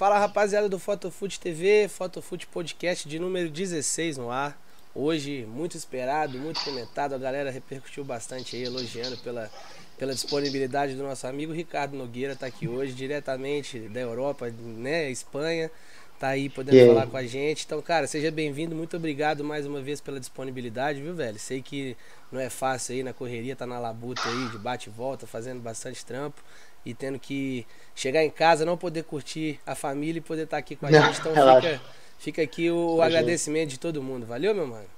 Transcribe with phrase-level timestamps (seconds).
[0.00, 4.58] Fala rapaziada do Fotofute TV, Fotofute Podcast de número 16 no ar.
[4.94, 9.50] Hoje, muito esperado, muito comentado, a galera repercutiu bastante aí, elogiando pela,
[9.98, 15.70] pela disponibilidade do nosso amigo Ricardo Nogueira, tá aqui hoje, diretamente da Europa, né, Espanha,
[16.18, 16.94] tá aí podendo yeah.
[16.94, 17.66] falar com a gente.
[17.66, 21.38] Então, cara, seja bem-vindo, muito obrigado mais uma vez pela disponibilidade, viu, velho?
[21.38, 21.94] Sei que
[22.32, 25.60] não é fácil aí na correria, tá na labuta aí, de bate e volta, fazendo
[25.60, 26.42] bastante trampo
[26.84, 30.76] e tendo que chegar em casa, não poder curtir a família e poder estar aqui
[30.76, 31.20] com a gente.
[31.20, 31.80] Então fica,
[32.18, 34.26] fica aqui o agradecimento de todo mundo.
[34.26, 34.88] Valeu, meu mano?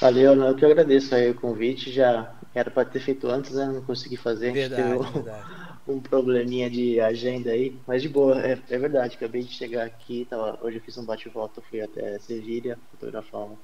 [0.00, 1.92] Valeu, eu que agradeço aí o convite.
[1.92, 3.66] Já era para ter feito antes, né?
[3.66, 4.52] Não consegui fazer.
[4.52, 5.46] Verdade, teve um, verdade.
[5.86, 7.78] um probleminha de agenda aí.
[7.86, 9.16] Mas de boa, é, é verdade.
[9.16, 10.26] Acabei de chegar aqui.
[10.28, 13.56] Tava, hoje eu fiz um bate-volta, fui até Sevilha fotografar um,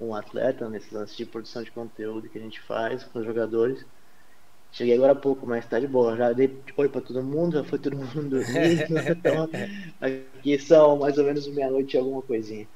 [0.00, 3.84] um atleta nesse lance de produção de conteúdo que a gente faz com os jogadores.
[4.74, 6.16] Cheguei agora há pouco, mas tá de boa.
[6.16, 8.84] Já dei oi pra todo mundo, já foi todo mundo dormir.
[9.08, 9.48] então,
[10.00, 12.66] aqui são mais ou menos meia-noite e alguma coisinha.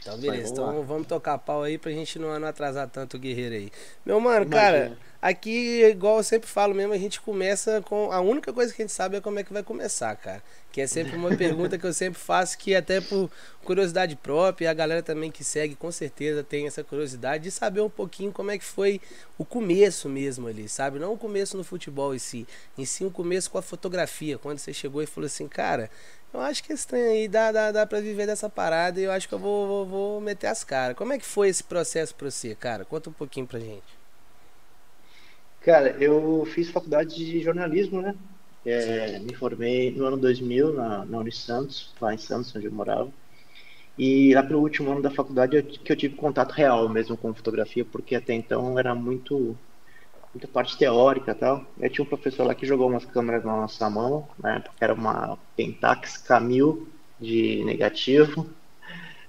[0.00, 0.54] Então, beleza.
[0.54, 3.72] Vamos então, vamos tocar pau aí pra gente não, não atrasar tanto o guerreiro aí.
[4.06, 4.56] Meu mano, Imagina.
[4.56, 8.10] cara, aqui, igual eu sempre falo mesmo, a gente começa com.
[8.12, 10.42] A única coisa que a gente sabe é como é que vai começar, cara.
[10.70, 13.30] Que é sempre uma pergunta que eu sempre faço, que até por
[13.64, 17.80] curiosidade própria, e a galera também que segue com certeza tem essa curiosidade de saber
[17.80, 19.00] um pouquinho como é que foi
[19.36, 20.98] o começo mesmo ali, sabe?
[20.98, 24.58] Não o começo no futebol em si, em si o começo com a fotografia, quando
[24.58, 25.90] você chegou e falou assim, cara,
[26.32, 29.12] eu acho que esse trem aí dá, dá, dá pra viver dessa parada e eu
[29.12, 30.96] acho que eu vou, vou, vou meter as caras.
[30.96, 32.84] Como é que foi esse processo pra você, cara?
[32.84, 33.97] Conta um pouquinho pra gente.
[35.60, 38.14] Cara, eu fiz faculdade de jornalismo, né?
[38.64, 43.12] É, me formei no ano 2000 na, na Unisantos, lá em Santos, onde eu morava.
[43.98, 47.34] E lá pelo último ano da faculdade eu, que eu tive contato real mesmo com
[47.34, 49.58] fotografia, porque até então era muito
[50.34, 51.74] muita parte teórica e tal.
[51.78, 54.60] Eu tinha um professor lá que jogou umas câmeras na nossa mão, né?
[54.60, 58.54] Porque era uma Pentax Camil de negativo.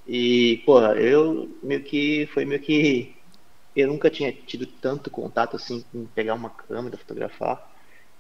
[0.06, 3.19] E, porra, eu meio que foi meio que
[3.80, 7.70] eu nunca tinha tido tanto contato assim com pegar uma câmera, fotografar.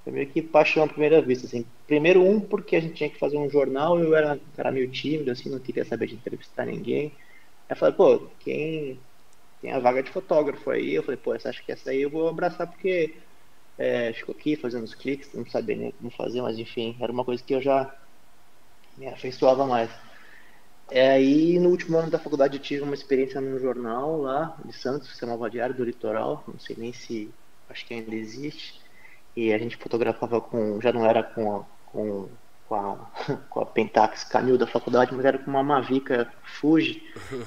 [0.03, 1.65] Foi meio que paixão à primeira vista, assim.
[1.87, 5.31] Primeiro um, porque a gente tinha que fazer um jornal, eu era, era meio tímido,
[5.31, 7.17] assim, não queria saber de entrevistar ninguém.
[7.69, 9.01] Aí eu falei, pô, quem
[9.61, 10.93] tem a vaga de fotógrafo aí?
[10.95, 13.21] Eu falei, pô, essa, acho que essa aí eu vou abraçar porque
[13.77, 17.25] é, ficou aqui fazendo os cliques, não sabia nem como fazer, mas enfim, era uma
[17.25, 17.93] coisa que eu já
[18.97, 19.89] me afeiçoava mais.
[20.91, 24.73] É, aí no último ano da faculdade eu tive uma experiência num jornal lá de
[24.73, 27.31] Santos, que se chamava Diário do Litoral, não sei nem se
[27.69, 28.79] acho que ainda existe.
[29.35, 32.29] E a gente fotografava com, já não era com a, com,
[32.65, 32.95] com a,
[33.49, 37.01] com a Pentax Canil da faculdade, mas era com uma Mavica Fuji.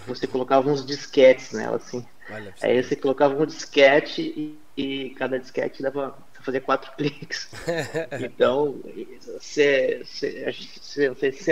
[0.07, 2.07] Você colocava uns disquetes nela, assim.
[2.31, 7.51] Olha, Aí você colocava um disquete e, e cada disquete dava fazer quatro cliques.
[8.21, 8.81] então,
[9.39, 10.03] você,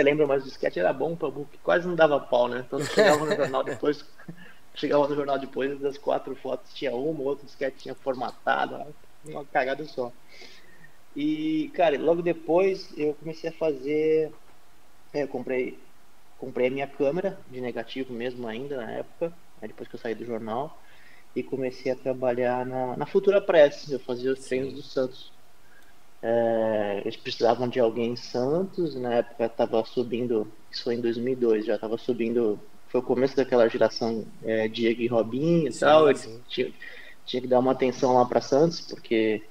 [0.03, 2.63] lembra, mas o disquete era bom, porque quase não dava pau, né?
[2.65, 4.05] Então chegava no jornal depois,
[4.75, 8.93] chegava no jornal depois das quatro fotos tinha uma, outro disquete tinha formatado,
[9.25, 10.11] uma cagada só.
[11.15, 14.31] E, cara, logo depois eu comecei a fazer.
[15.13, 15.77] É, eu comprei,
[16.37, 20.25] comprei a minha câmera de negativo mesmo ainda na época, depois que eu saí do
[20.25, 20.81] jornal,
[21.35, 23.89] e comecei a trabalhar na, na Futura Press.
[23.89, 25.31] Eu fazia os treinos do Santos.
[26.21, 31.65] É, eles precisavam de alguém em Santos, na época estava subindo, isso foi em 2002,
[31.65, 32.59] já estava subindo,
[32.89, 36.71] foi o começo daquela geração é, Diego e Robinho e sim, tal, eles tinha,
[37.25, 39.41] tinha que dar uma atenção lá para Santos, porque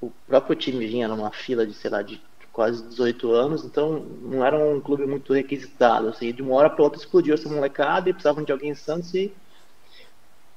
[0.00, 2.18] o próprio time vinha numa fila de, sei lá, de
[2.50, 6.84] quase 18 anos, então não era um clube muito requisitado, assim, de uma hora para
[6.84, 9.30] outra explodiu essa molecada e precisavam de alguém em Santos e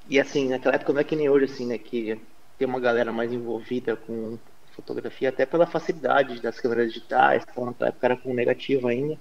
[0.08, 2.20] e assim, naquela época não é que nem hoje, assim, né, que
[2.58, 4.38] tem uma galera mais envolvida com
[4.72, 9.18] fotografia, até pela facilidade das câmeras digitais, então naquela época era com negativo ainda.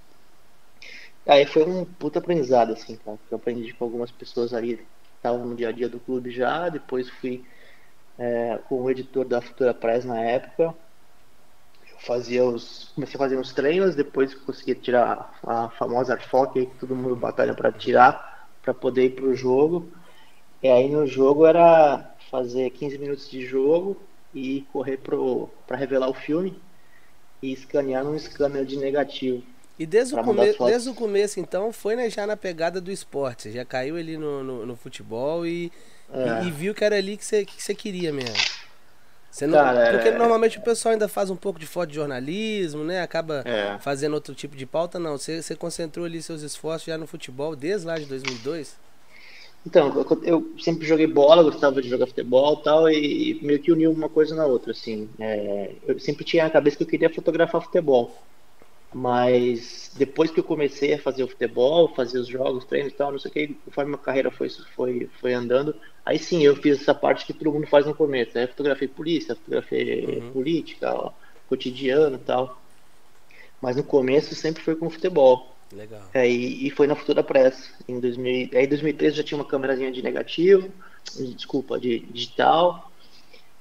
[1.28, 4.88] Aí foi um puta aprendizado, assim, cara, que eu aprendi com algumas pessoas ali que
[5.16, 7.44] estavam no dia a dia do clube já, depois fui
[8.18, 10.75] é, com o editor da Futura Press na época.
[11.91, 12.91] Eu fazia os.
[12.95, 17.54] Comecei a fazer uns treinos, depois consegui tirar a famosa Arfoque que todo mundo batalha
[17.56, 19.92] para tirar, para poder ir pro jogo.
[20.62, 23.98] E aí no jogo era fazer 15 minutos de jogo
[24.34, 25.00] e correr
[25.68, 26.60] para revelar o filme
[27.42, 29.44] e escanear num scanner de negativo.
[29.78, 30.54] E desde o, come...
[30.54, 33.52] desde o começo, então, foi né, já na pegada do esporte.
[33.52, 35.72] já caiu ali no, no, no futebol e,
[36.13, 36.44] é.
[36.44, 38.36] e, e, viu que era ali que você, que você queria mesmo.
[39.30, 39.57] Você não...
[39.57, 40.18] Cara, Porque é...
[40.18, 43.02] normalmente o pessoal ainda faz um pouco de foto de jornalismo, né?
[43.02, 43.78] Acaba é.
[43.80, 44.98] fazendo outro tipo de pauta.
[44.98, 48.78] Não, você, você concentrou ali seus esforços já no futebol desde lá de 2002?
[49.65, 53.91] Então, eu sempre joguei bola, gostava de jogar futebol e tal, e meio que uniu
[53.91, 55.09] uma coisa na outra, assim.
[55.19, 58.15] É, eu sempre tinha a cabeça que eu queria fotografar futebol.
[58.94, 63.12] Mas depois que eu comecei a fazer o futebol, fazer os jogos, treinos e tal,
[63.12, 65.75] não sei o que, conforme a carreira foi, foi, foi andando,
[66.06, 68.38] aí sim eu fiz essa parte que todo mundo faz no começo.
[68.38, 70.31] Aí fotografei polícia, fotografei uhum.
[70.31, 71.11] política, ó,
[71.50, 72.61] cotidiano e tal.
[73.61, 75.55] Mas no começo sempre foi com futebol.
[75.71, 76.09] Legal.
[76.13, 77.71] É, e, e, foi na Futura Press.
[77.88, 80.71] Em 2000, aí em 2013 já tinha uma câmerazinha de negativo,
[81.35, 82.91] desculpa, de digital.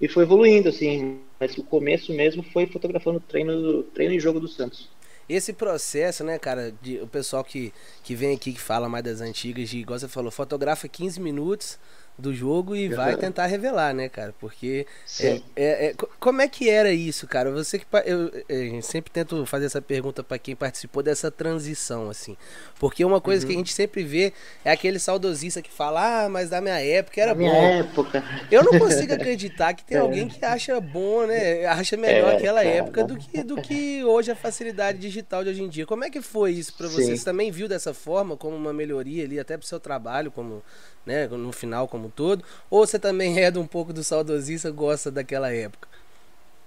[0.00, 1.20] E foi evoluindo, assim.
[1.38, 4.88] Mas o começo mesmo foi fotografando treino, treino e jogo do Santos.
[5.28, 7.72] Esse processo, né, cara, de, o pessoal que,
[8.02, 11.78] que vem aqui, que fala mais das antigas, de, igual você falou, fotografa 15 minutos,
[12.16, 12.96] do jogo e uhum.
[12.96, 14.32] vai tentar revelar, né, cara?
[14.38, 14.86] Porque
[15.20, 17.50] é, é, é, como é que era isso, cara?
[17.50, 22.36] Você que eu, eu sempre tento fazer essa pergunta para quem participou dessa transição, assim,
[22.78, 23.48] porque uma coisa uhum.
[23.48, 24.32] que a gente sempre vê
[24.64, 27.50] é aquele saudosista que fala, ah, mas da minha época era da bom.
[27.50, 28.24] Minha época.
[28.50, 30.00] Eu não consigo acreditar que tem é.
[30.00, 31.66] alguém que acha bom, né?
[31.66, 32.74] Acha melhor é, aquela cara.
[32.74, 35.84] época do que do que hoje a facilidade digital de hoje em dia.
[35.84, 37.16] Como é que foi isso para você?
[37.16, 40.62] Você também viu dessa forma como uma melhoria ali até pro seu trabalho como
[41.06, 42.44] né, no final como todo?
[42.70, 45.88] Ou você também é de um pouco do saudosista, gosta daquela época?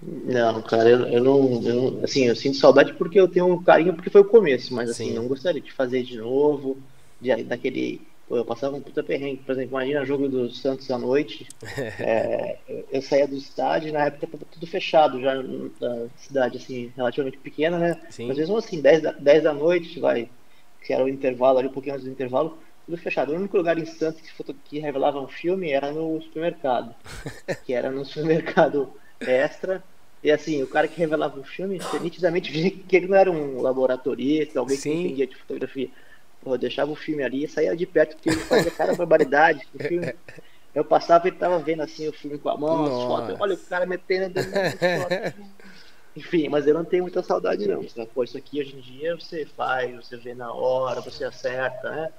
[0.02, 3.64] Não, cara, eu, eu, não, eu, não, assim, eu sinto saudade porque eu tenho um
[3.64, 5.16] carinho porque foi o começo, mas assim, Sim.
[5.16, 6.78] não gostaria de fazer de novo,
[7.20, 11.00] de, daquele, eu passava um puta perrengue, por exemplo, imagina o jogo do Santos à
[11.00, 11.48] noite,
[12.00, 12.60] é,
[12.92, 17.80] eu saía do estádio, na época tava tudo fechado já na cidade, assim, relativamente pequena,
[17.80, 18.28] né, Sim.
[18.28, 20.30] mas mesmo assim, 10 da, 10 da noite, vai,
[20.84, 23.34] que era o intervalo ali, um pouquinho antes do intervalo, tudo fechado.
[23.34, 26.96] O único lugar em Santos que, foto, que revelava um filme era no supermercado.
[27.66, 29.84] que era no supermercado extra.
[30.24, 33.30] E assim, o cara que revelava um filme, você nitidamente via que ele não era
[33.30, 34.92] um laboratorista, alguém Sim.
[34.92, 35.90] que entendia de fotografia.
[36.42, 39.68] Pô, deixava o filme ali e saía de perto porque ele fazia cara barbaridade.
[39.74, 40.16] O filme,
[40.74, 43.36] eu passava e tava vendo assim o filme com a mão, as fotos.
[43.40, 45.34] Olha o cara metendo dentro das fotos.
[46.16, 47.84] Enfim, mas eu não tenho muita saudade não.
[48.08, 52.12] Pô, isso aqui hoje em dia você faz, você vê na hora, você acerta, né?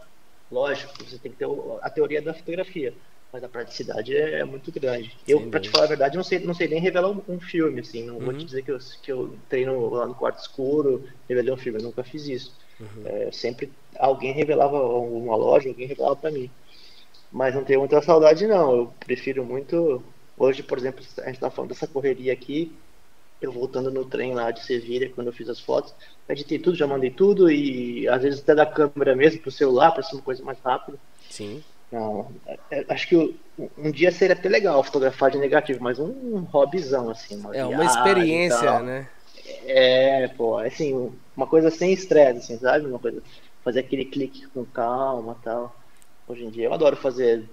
[0.50, 1.46] Lógico, você tem que ter
[1.82, 2.94] a teoria da fotografia,
[3.32, 5.14] mas a praticidade é, é muito grande.
[5.26, 7.80] eu, para te falar a verdade, não sei, não sei nem revelar um, um filme,
[7.80, 8.04] assim.
[8.04, 8.24] Não uhum.
[8.24, 11.78] vou te dizer que eu, que eu treino lá no quarto escuro, revelei um filme,
[11.78, 12.54] eu nunca fiz isso.
[12.80, 13.02] Uhum.
[13.04, 16.50] É, sempre alguém revelava uma loja, alguém revelava para mim.
[17.30, 18.74] Mas não tenho muita saudade, não.
[18.74, 20.02] Eu prefiro muito.
[20.36, 22.72] Hoje, por exemplo, a gente está falando dessa correria aqui
[23.40, 25.94] eu voltando no trem lá de Sevilha, quando eu fiz as fotos,
[26.28, 30.02] editei tudo, já mandei tudo, e às vezes até da câmera mesmo, pro celular, para
[30.02, 30.98] ser uma coisa mais rápida.
[31.30, 31.62] Sim.
[31.90, 33.16] Não, é, é, acho que
[33.78, 37.36] um dia seria até legal fotografar de negativo, mas um, um hobbyzão, assim.
[37.36, 39.08] Uma é, uma experiência, né?
[39.64, 42.86] É, pô, assim, uma coisa sem estresse, assim, sabe?
[42.86, 43.22] Uma coisa,
[43.64, 45.74] fazer aquele clique com calma tal.
[46.26, 47.44] Hoje em dia eu adoro fazer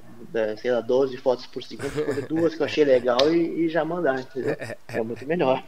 [0.58, 3.84] sei lá, 12 fotos por segundo, escolher duas que eu achei legal e, e já
[3.84, 4.56] mandar, entendeu?
[4.88, 5.64] É muito melhor.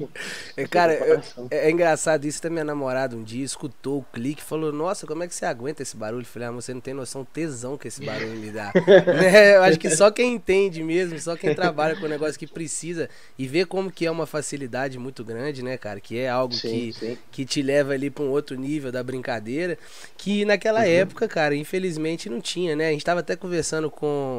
[0.55, 1.21] É, cara, eu,
[1.51, 5.05] é, é, engraçado isso, até minha namorada um dia escutou o clique e falou, nossa,
[5.07, 6.21] como é que você aguenta esse barulho?
[6.21, 8.71] Eu falei, ah, você não tem noção tesão que esse barulho me dá.
[9.05, 9.57] né?
[9.57, 13.09] Eu acho que só quem entende mesmo, só quem trabalha com o negócio que precisa
[13.37, 15.99] e vê como que é uma facilidade muito grande, né, cara?
[15.99, 17.17] Que é algo sim, que, sim.
[17.31, 19.77] que te leva ali para um outro nível da brincadeira,
[20.17, 20.85] que naquela uhum.
[20.85, 22.89] época, cara, infelizmente não tinha, né?
[22.89, 24.36] A gente tava até conversando com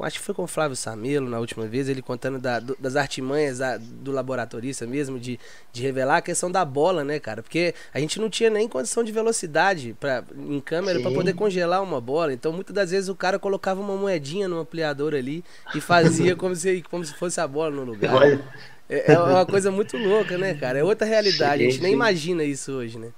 [0.00, 2.76] com, acho que foi com o Flávio Samelo na última vez, ele contando da, do,
[2.80, 5.38] das artimanhas da, do laboratorista mesmo, de,
[5.72, 7.42] de revelar a questão da bola, né, cara?
[7.42, 11.82] Porque a gente não tinha nem condição de velocidade pra, em câmera para poder congelar
[11.82, 12.32] uma bola.
[12.32, 15.44] Então, muitas das vezes o cara colocava uma moedinha no ampliador ali
[15.74, 18.40] e fazia como, se, como se fosse a bola no lugar.
[18.88, 20.78] É, é uma coisa muito louca, né, cara?
[20.78, 21.62] É outra realidade.
[21.62, 23.08] A gente nem imagina isso hoje, né?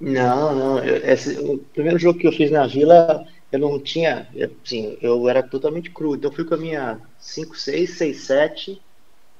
[0.00, 0.78] Não, não.
[0.78, 4.28] Eu, esse, o primeiro jogo que eu fiz na Vila eu não tinha,
[4.64, 6.14] assim, eu era totalmente cru.
[6.14, 8.82] Então eu fui com a minha 5, 6, 6, 7,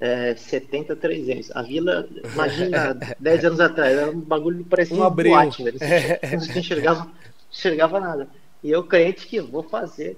[0.00, 1.50] é, 70, 300.
[1.54, 5.34] A vila, imagina, 10 anos atrás, era um bagulho que parecia um uma brilho.
[5.34, 5.78] boate, velho.
[5.78, 7.10] Não enxergava,
[7.50, 8.28] enxergava nada.
[8.62, 10.16] E eu crente que vou fazer.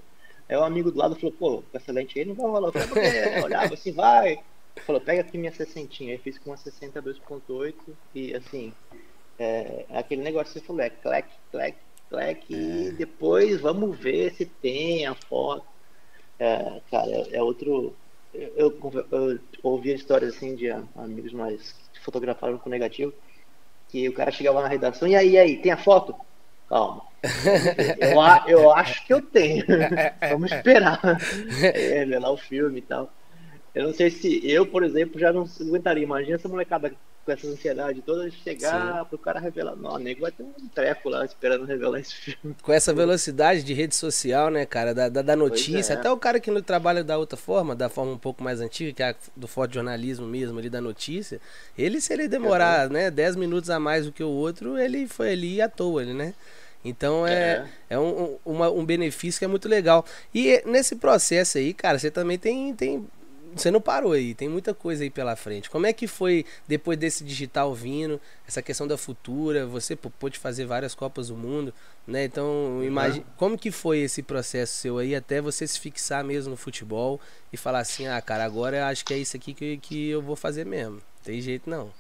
[0.48, 2.68] Aí um amigo do lado falou, pô, com essa lente aí não vai rolar.
[2.68, 4.38] Eu falei, olhava assim, vai.
[4.86, 6.04] Falou, pega aqui minha 60.
[6.04, 7.74] Aí fiz com uma 60 2.8
[8.14, 8.72] e assim,
[9.38, 11.28] é, aquele negócio que você falou, é clec,
[12.18, 12.36] é.
[12.48, 15.66] e depois vamos ver se tem a foto.
[16.38, 17.94] É, cara, é, outro.
[18.34, 23.12] Eu, eu, eu ouvi histórias assim de amigos mais que fotografaram com negativo,
[23.88, 26.14] que o cara chegava na redação e aí, aí, tem a foto?
[26.68, 27.02] Calma.
[28.46, 29.64] Eu, eu acho que eu tenho.
[30.30, 31.00] Vamos esperar.
[31.62, 33.12] É, lá o filme e tal.
[33.74, 36.02] Eu não sei se eu, por exemplo, já não aguentaria.
[36.02, 36.92] Imagina essa molecada
[37.24, 39.76] com essa ansiedade toda de chegar para o cara revelar.
[39.76, 42.56] Não, nego vai ter um treco lá esperando revelar esse filme.
[42.62, 45.94] Com essa velocidade de rede social, né, cara, da, da, da notícia.
[45.94, 45.96] É.
[45.96, 48.92] Até o cara que não trabalha da outra forma, da forma um pouco mais antiga,
[48.92, 51.40] que é a do fotojornalismo mesmo, ali da notícia,
[51.76, 52.88] ele, se ele demorar, é.
[52.88, 56.34] né, 10 minutos a mais do que o outro, ele foi ali à toa, né?
[56.84, 57.32] Então é,
[57.88, 57.94] é.
[57.94, 60.04] é um, uma, um benefício que é muito legal.
[60.34, 63.06] E nesse processo aí, cara, você também tem, tem
[63.54, 65.70] você não parou aí, tem muita coisa aí pela frente.
[65.70, 70.64] Como é que foi depois desse digital vindo, essa questão da futura, você pôde fazer
[70.66, 71.72] várias Copas do Mundo,
[72.06, 72.24] né?
[72.24, 73.32] Então, imagine, uhum.
[73.36, 77.20] como que foi esse processo seu aí até você se fixar mesmo no futebol
[77.52, 80.22] e falar assim, ah, cara, agora eu acho que é isso aqui que, que eu
[80.22, 81.00] vou fazer mesmo.
[81.22, 81.92] Tem jeito não.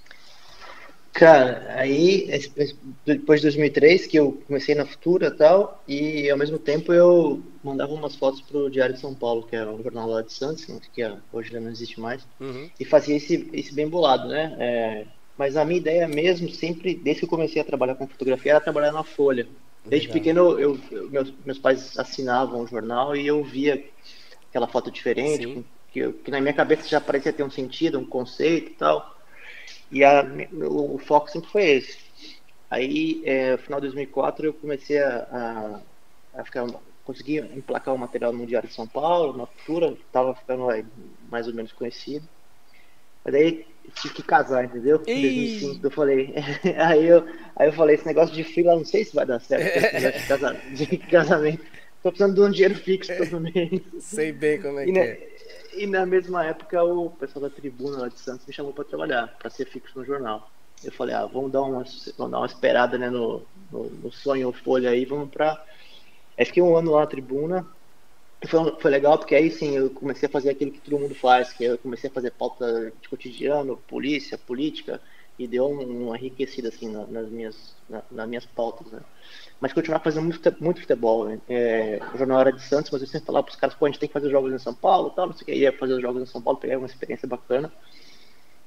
[1.12, 2.26] Cara, aí
[3.04, 7.42] depois de 2003 que eu comecei na Futura e tal, e ao mesmo tempo eu
[7.62, 10.66] mandava umas fotos pro Diário de São Paulo, que é um jornal lá de Santos,
[10.92, 12.68] que é, hoje já não existe mais, uhum.
[12.80, 14.56] e fazia esse, esse bem bolado, né?
[14.58, 15.04] É,
[15.36, 18.60] mas a minha ideia mesmo, sempre, desde que eu comecei a trabalhar com fotografia, era
[18.60, 19.46] trabalhar na Folha.
[19.84, 20.20] Desde Legal.
[20.22, 23.84] pequeno, eu, eu, meus, meus pais assinavam o jornal e eu via
[24.48, 28.70] aquela foto diferente, que, que na minha cabeça já parecia ter um sentido, um conceito
[28.70, 29.16] e tal.
[29.92, 31.98] E a, o, o, foco sempre foi esse.
[32.70, 35.80] Aí, é, no final de 2004, eu comecei a,
[36.34, 36.66] a, a ficar,
[37.04, 40.82] consegui emplacar o material no Diário de São Paulo, na Futura, estava ficando aí,
[41.30, 42.26] mais ou menos conhecido.
[43.22, 45.02] Mas aí tive que casar, entendeu?
[45.06, 46.34] Em 2005, eu falei.
[46.78, 49.76] aí, eu, aí eu falei, esse negócio de fila, não sei se vai dar certo,
[49.76, 51.62] esse negócio de, de casamento.
[52.02, 53.82] Tô precisando de um dinheiro fixo todo mês.
[54.00, 55.28] Sei bem como é e, que é.
[55.74, 59.28] E na mesma época o pessoal da tribuna lá de Santos me chamou para trabalhar,
[59.38, 60.50] para ser fixo no jornal.
[60.84, 61.84] Eu falei, ah, vamos dar uma,
[62.18, 65.64] vamos dar uma esperada né, no, no, no sonho Folha aí, vamos para.
[66.36, 67.66] Aí fiquei um ano lá na tribuna.
[68.46, 71.52] Foi, foi legal porque aí sim eu comecei a fazer aquilo que todo mundo faz,
[71.52, 75.00] que eu comecei a fazer pauta de cotidiano, polícia, política,
[75.38, 77.74] e deu uma enriquecida assim nas minhas,
[78.10, 79.00] nas minhas pautas, né?
[79.60, 81.24] mas continuar fazendo muito, muito futebol.
[81.26, 81.40] Né?
[81.48, 83.88] É, o jornal era de Santos, mas eu sempre falava para os caras, pô, a
[83.88, 85.94] gente tem que fazer jogos em São Paulo, tal, não sei o que, ia fazer
[85.94, 87.72] os jogos em São Paulo, pegar uma experiência bacana.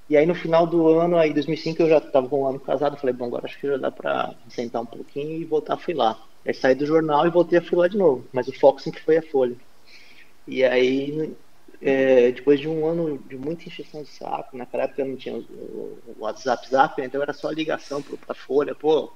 [0.09, 2.97] E aí no final do ano, aí 2005, eu já estava com um ano casado,
[2.97, 6.17] falei, bom, agora acho que já dá para sentar um pouquinho e voltar a filar.
[6.45, 9.17] Aí saí do jornal e voltei a filar de novo, mas o foco sempre foi
[9.17, 9.55] a Folha.
[10.47, 11.35] E aí,
[11.87, 15.99] é, depois de um ano de muita encheção de saco, naquela época não tinha o
[16.17, 19.13] WhatsApp, Zap, então era só ligação para a Folha, pô,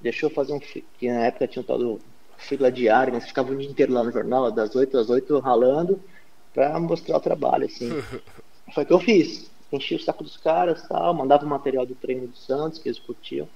[0.00, 0.60] deixou fazer um.
[0.60, 2.00] que na época tinha um tal do
[2.38, 3.18] fila diária, né?
[3.18, 6.00] Você ficava o dia inteiro lá no jornal, das 8 às 8 ralando,
[6.54, 7.90] para mostrar o trabalho, assim.
[8.72, 9.50] Foi o que eu fiz.
[9.72, 13.00] Enchi o saco dos caras tal, mandava o material do treino do Santos, que eles
[13.00, 13.48] curtiam.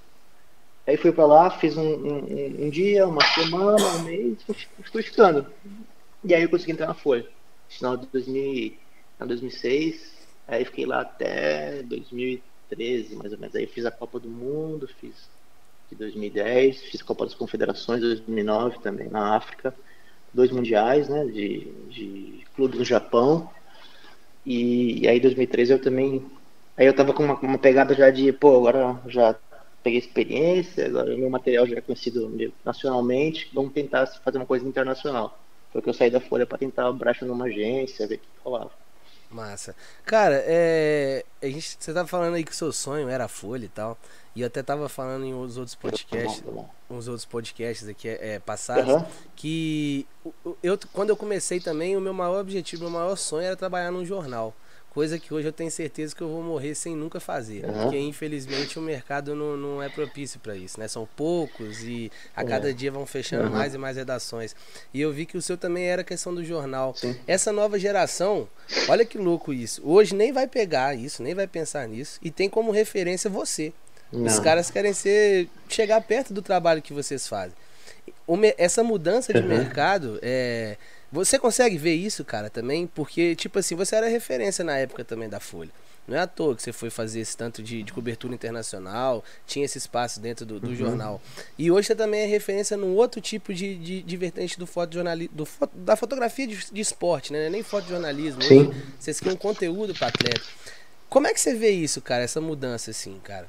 [0.85, 4.39] Aí fui para lá, fiz um, um, um, dia, uma semana, um mês,
[4.91, 5.47] fui ficando.
[6.25, 7.25] E aí eu consegui entrar na Folha.
[7.71, 8.77] Final de 2000,
[9.27, 10.13] 2006,
[10.47, 13.55] aí fiquei lá até 2013, mais ou menos.
[13.55, 15.31] Aí fiz a Copa do Mundo, fiz
[15.89, 19.75] de 2010, fiz Copa das Confederações 2009 também na África,
[20.35, 23.49] dois mundiais, né, de, de clubes no Japão.
[24.45, 26.27] E, e aí 2013 eu também,
[26.77, 29.37] aí eu tava com uma, uma, pegada já de, pô, agora já
[29.83, 35.40] peguei experiência, agora meu material já é conhecido nacionalmente, vamos tentar fazer uma coisa internacional.
[35.73, 38.71] Foi que eu saí da Folha para tentar brecha numa agência, ver o que rolava.
[39.31, 39.77] Massa.
[40.05, 43.65] Cara, é, a gente, você tava falando aí que o seu sonho era a Folha
[43.65, 43.97] e tal.
[44.35, 46.43] E eu até tava falando em uns outros podcasts,
[46.89, 49.05] uns outros podcasts aqui é, passados, uhum.
[49.37, 50.07] que
[50.63, 53.91] eu, quando eu comecei também, o meu maior objetivo, o meu maior sonho era trabalhar
[53.91, 54.55] num jornal.
[54.91, 57.65] Coisa que hoje eu tenho certeza que eu vou morrer sem nunca fazer.
[57.65, 57.83] Uhum.
[57.83, 60.89] Porque infelizmente o mercado não, não é propício para isso, né?
[60.89, 62.75] São poucos e a cada uhum.
[62.75, 63.51] dia vão fechando uhum.
[63.51, 64.55] mais e mais redações.
[64.93, 66.93] E eu vi que o seu também era questão do jornal.
[66.97, 67.17] Sim.
[67.25, 68.49] Essa nova geração,
[68.89, 69.81] olha que louco isso.
[69.85, 72.19] Hoje nem vai pegar isso, nem vai pensar nisso.
[72.21, 73.73] E tem como referência você.
[74.13, 74.25] Não.
[74.25, 77.55] Os caras querem ser chegar perto do trabalho que vocês fazem.
[78.59, 80.77] Essa mudança de mercado é
[81.13, 82.87] você consegue ver isso, cara, também?
[82.87, 85.71] Porque, tipo assim, você era referência na época também da Folha.
[86.07, 89.65] Não é à toa que você foi fazer esse tanto de, de cobertura internacional, tinha
[89.65, 90.75] esse espaço dentro do, do uhum.
[90.75, 91.23] jornal.
[91.57, 95.35] E hoje você também é referência num outro tipo de, de, de vertente do fotojornalismo,
[95.35, 97.49] do, da fotografia de, de esporte, né?
[97.49, 98.43] Nem fotojornalismo.
[98.43, 98.73] Sim.
[98.99, 100.43] Vocês criam conteúdo para atleta.
[101.09, 103.49] Como é que você vê isso, cara, essa mudança assim, cara?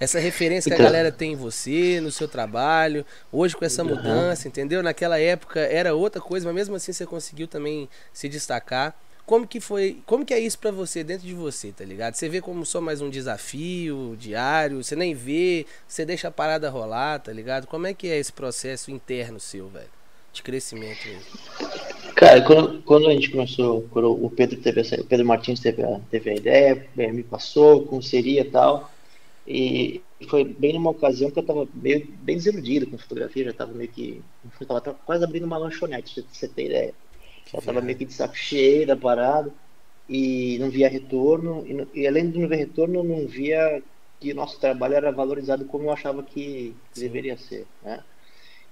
[0.00, 3.82] Essa referência então, que a galera tem em você, no seu trabalho, hoje com essa
[3.82, 4.50] mudança, uhum.
[4.50, 4.82] entendeu?
[4.82, 8.94] Naquela época era outra coisa, mas mesmo assim você conseguiu também se destacar.
[9.26, 12.14] Como que foi, como que é isso para você dentro de você, tá ligado?
[12.14, 16.70] Você vê como só mais um desafio diário, você nem vê, você deixa a parada
[16.70, 17.66] rolar, tá ligado?
[17.66, 19.90] Como é que é esse processo interno seu, velho?
[20.32, 21.22] De crescimento mesmo.
[22.14, 25.82] Cara, quando, quando a gente começou, quando o Pedro teve essa, o Pedro Martins teve
[25.82, 28.90] a, teve a ideia, me passou, como seria e tal,
[29.50, 33.72] e foi bem numa ocasião que eu estava meio bem desiludido com fotografia, já estava
[33.72, 34.22] meio que,
[34.60, 36.94] eu tava quase abrindo uma lanchonete, pra você ter ideia.
[37.50, 39.50] Já estava meio que de saco cheio da parada
[40.06, 43.82] e não via retorno, e, e além de não ver retorno, não via
[44.20, 48.04] que o nosso trabalho era valorizado como eu achava que deveria ser, né?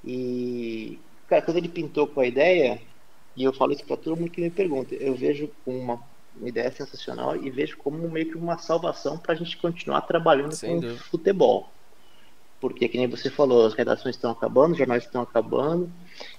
[0.04, 2.78] E, cara, quando ele pintou com a ideia,
[3.34, 4.94] e eu falo isso para todo mundo que me pergunta.
[4.94, 6.02] Eu vejo uma,
[6.38, 10.52] uma ideia sensacional e vejo como meio que uma salvação para a gente continuar trabalhando
[10.52, 11.00] Sem com dúvida.
[11.00, 11.70] futebol.
[12.60, 15.90] Porque, que nem você falou, as redações estão acabando, os jornais estão acabando.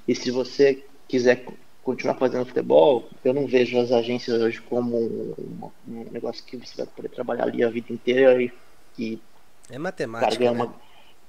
[0.08, 1.46] E se você quiser
[1.84, 6.78] continuar fazendo futebol, eu não vejo as agências hoje como um, um negócio que você
[6.78, 8.52] vai poder trabalhar ali a vida inteira e,
[8.98, 9.22] e
[9.70, 10.32] é matemática.
[10.32, 10.64] Cara, né?
[10.64, 10.76] uma,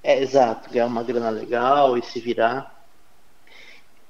[0.03, 2.79] é exato, ganhar uma grana legal e se virar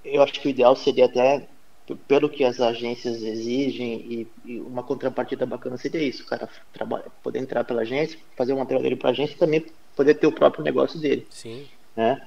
[0.03, 1.47] eu acho que o ideal seria até,
[1.95, 7.05] pelo que as agências exigem, e, e uma contrapartida bacana seria isso, o cara trabalha,
[7.23, 9.65] poder entrar pela agência, fazer o material dele para a agência e também
[9.95, 11.27] poder ter o próprio negócio dele.
[11.29, 11.67] Sim.
[11.95, 12.21] Né?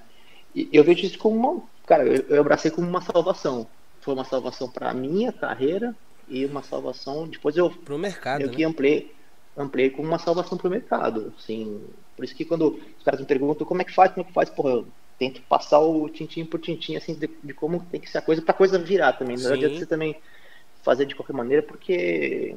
[0.55, 1.63] E eu vejo isso como uma.
[1.87, 3.67] Cara, eu, eu abracei como uma salvação.
[4.01, 5.95] Foi uma salvação para a minha carreira
[6.29, 7.27] e uma salvação.
[7.27, 7.71] Depois eu.
[7.71, 8.43] Para o mercado.
[8.43, 8.55] Eu né?
[8.55, 9.15] que ampliei,
[9.57, 11.33] ampliei como uma salvação para o mercado.
[11.39, 11.83] Assim,
[12.17, 14.35] por isso que quando os caras me perguntam como é que faz, como é que
[14.35, 14.87] faz, porra, eu
[15.23, 18.43] tento passar o tintim por tintim, assim, de, de como tem que ser a coisa,
[18.43, 19.37] pra coisa virar também.
[19.37, 19.53] Não Sim.
[19.53, 20.17] adianta você também
[20.83, 22.57] fazer de qualquer maneira, porque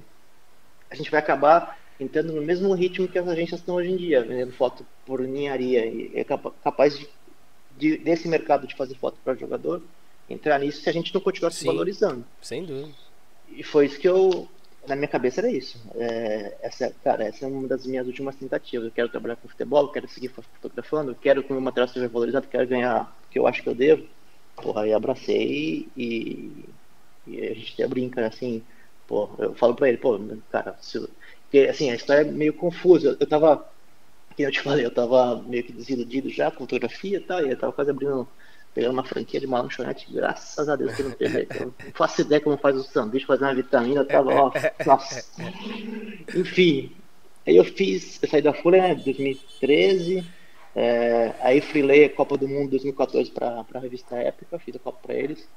[0.89, 4.23] a gente vai acabar entrando no mesmo ritmo que as agências estão hoje em dia,
[4.23, 5.85] vendendo foto por ninharia.
[5.85, 7.07] E é capaz de,
[7.77, 9.83] de desse mercado de fazer foto para jogador
[10.27, 11.59] entrar nisso se a gente não continuar Sim.
[11.59, 12.25] se valorizando.
[12.41, 12.89] Sem dúvida.
[13.47, 14.49] E foi isso que eu
[14.87, 15.89] na minha cabeça era isso.
[15.95, 18.85] É, essa, cara, essa é uma das minhas últimas tentativas.
[18.87, 22.47] Eu quero trabalhar com futebol, quero seguir fotografando, quero que o meu material seja valorizado,
[22.47, 24.07] quero ganhar o que eu acho que eu devo.
[24.55, 26.75] Porra, aí abracei e,
[27.25, 28.67] e a gente até brinca assim.
[29.07, 30.17] Pô, eu falo pra ele, pô,
[30.49, 30.99] cara, se,
[31.43, 33.09] porque, assim, a história é meio confusa.
[33.09, 37.17] Eu, eu tava, como eu te falei, eu tava meio que desiludido já com fotografia
[37.17, 38.27] e tal, e eu tava quase abrindo
[38.75, 41.47] pegando uma franquia de uma lanchonete, graças a Deus que não teve.
[41.57, 44.51] Eu não faço ideia como faz o sanduíche, fazer uma vitamina, tava, ó,
[44.85, 45.25] nossa.
[46.35, 46.91] Enfim,
[47.47, 50.25] aí eu fiz, eu saí da Folha em 2013,
[50.75, 54.99] é, aí freelei a Copa do Mundo 2014 para a revista Época, fiz a Copa
[55.01, 55.47] para eles.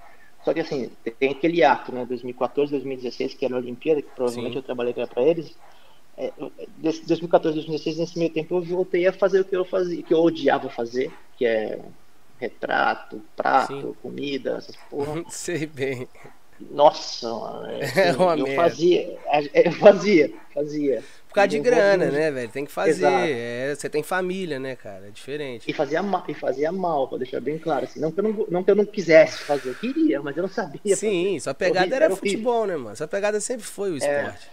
[0.45, 4.53] Só que assim, tem aquele ato, né, 2014, 2016, que era a Olimpíada, que provavelmente
[4.53, 4.59] Sim.
[4.59, 5.59] eu trabalhei para eles.
[6.17, 6.33] É,
[6.79, 10.21] 2014, 2016, nesse meio tempo eu voltei a fazer o que eu fazia, que eu
[10.21, 11.81] odiava fazer, que é
[12.39, 13.97] retrato, prato, Sim.
[14.03, 15.25] comida, essas porra.
[15.29, 16.09] Sei bem.
[16.61, 18.63] Nossa, mano, é, assim, é uma eu merda.
[18.63, 19.19] fazia,
[19.55, 21.05] eu fazia, fazia.
[21.29, 22.51] Por causa de grana, né, velho?
[22.51, 23.07] Tem que fazer.
[23.07, 25.07] É, você tem família, né, cara?
[25.07, 25.71] É diferente.
[25.71, 27.85] E fazia, mal, e fazia mal, pra deixar bem claro.
[27.85, 30.43] Assim, não, que eu não, não que eu não quisesse fazer, eu queria, mas eu
[30.43, 30.97] não sabia.
[30.97, 31.41] Sim, fazer.
[31.41, 32.97] sua pegada era, era futebol, né, mano?
[32.97, 33.99] Sua pegada sempre foi o é.
[33.99, 34.47] esporte.
[34.47, 34.51] É,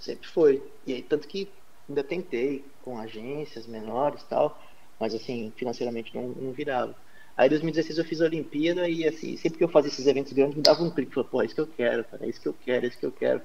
[0.00, 0.62] sempre foi.
[0.86, 1.48] E aí, tanto que
[1.88, 4.58] ainda tentei com agências menores e tal
[5.02, 6.94] mas assim, financeiramente não, não virava.
[7.36, 10.32] Aí em 2016 eu fiz a Olimpíada e assim, sempre que eu fazia esses eventos
[10.32, 12.40] grandes me dava um clique, falei, pô, é isso que eu quero, cara, é isso
[12.40, 13.42] que eu quero, é isso que eu quero.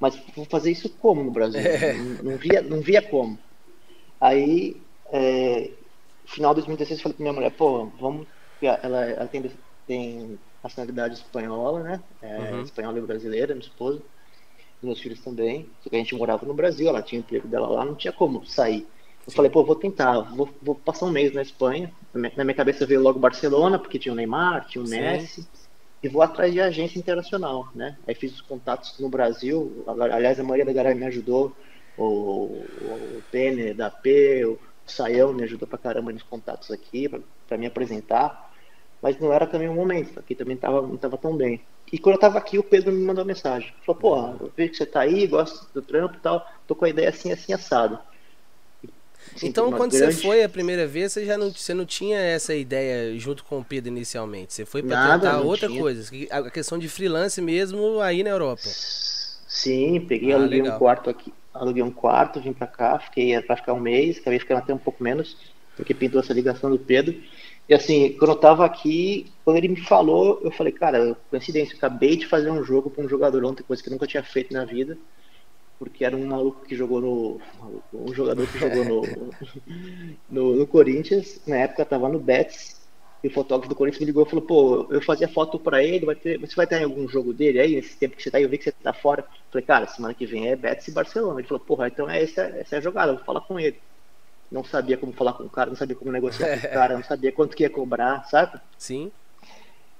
[0.00, 1.60] Mas vou fazer isso como no Brasil?
[1.60, 1.92] É.
[1.94, 3.38] Não, não, via, não via como.
[4.20, 4.76] Aí,
[5.12, 5.70] é,
[6.26, 8.26] final de 2016 eu falei pra minha mulher, pô, vamos.
[8.60, 9.48] Ela, ela tem,
[9.86, 12.02] tem nacionalidade espanhola, né?
[12.20, 12.62] É, uhum.
[12.62, 14.02] Espanhola e brasileira, minha esposa.
[14.82, 15.68] Meus filhos também.
[15.80, 18.44] Só que a gente morava no Brasil, ela tinha emprego dela lá, não tinha como
[18.44, 18.84] sair.
[19.28, 21.92] Eu falei, pô, vou tentar, vou, vou, passar um mês na Espanha.
[22.34, 24.98] Na minha cabeça veio logo Barcelona, porque tinha o Neymar, tinha o Sim.
[24.98, 25.46] Messi.
[26.02, 27.98] E vou atrás de agência internacional, né?
[28.06, 29.84] Aí fiz os contatos no Brasil.
[29.86, 31.54] Aliás, a maioria da galera me ajudou.
[31.94, 37.06] O, o Pene da P, o Saião me ajudou pra caramba nos contatos aqui,
[37.46, 38.50] para me apresentar.
[39.02, 41.66] Mas não era também o momento, aqui também tava, não tava tão bem.
[41.92, 43.74] E quando eu tava aqui, o Pedro me mandou uma mensagem.
[43.84, 46.86] Falou, pô, eu vejo que você tá aí, gosto do trampo e tal, tô com
[46.86, 47.98] a ideia assim, assim, assado.
[49.42, 50.14] Então, quando grande...
[50.14, 53.58] você foi a primeira vez, você já não, você não tinha essa ideia junto com
[53.58, 54.52] o Pedro inicialmente.
[54.52, 55.80] Você foi para tentar outra tinha.
[55.80, 56.10] coisa.
[56.30, 58.62] A questão de freelance mesmo aí na Europa.
[58.62, 60.76] Sim, peguei, ah, aluguei legal.
[60.76, 64.38] um quarto aqui, aluguei um quarto, vim para cá, fiquei para ficar um mês, acabei
[64.38, 65.36] ficando até um pouco menos,
[65.76, 67.14] porque pintou essa ligação do Pedro.
[67.68, 71.78] E assim, quando eu tava aqui, quando ele me falou, eu falei, cara, coincidência, eu
[71.78, 74.52] acabei de fazer um jogo para um jogador ontem, coisa que eu nunca tinha feito
[74.52, 74.96] na vida
[75.78, 77.40] porque era um maluco que jogou no.
[77.92, 79.02] Um jogador que jogou no,
[80.28, 82.80] no, no, Corinthians, na época tava no Betis,
[83.22, 86.06] e o fotógrafo do Corinthians me ligou e falou, pô, eu fazia foto pra ele,
[86.06, 88.44] vai ter, você vai ter algum jogo dele aí, nesse tempo que você tá aí,
[88.44, 89.22] eu vi que você tá fora.
[89.22, 91.40] Eu falei, cara, semana que vem é Betis e Barcelona.
[91.40, 93.78] Ele falou, porra, então é essa, essa é a jogada, eu vou falar com ele.
[94.50, 97.04] Não sabia como falar com o cara, não sabia como negociar com o cara, não
[97.04, 98.60] sabia quanto que ia cobrar, sabe?
[98.78, 99.12] Sim.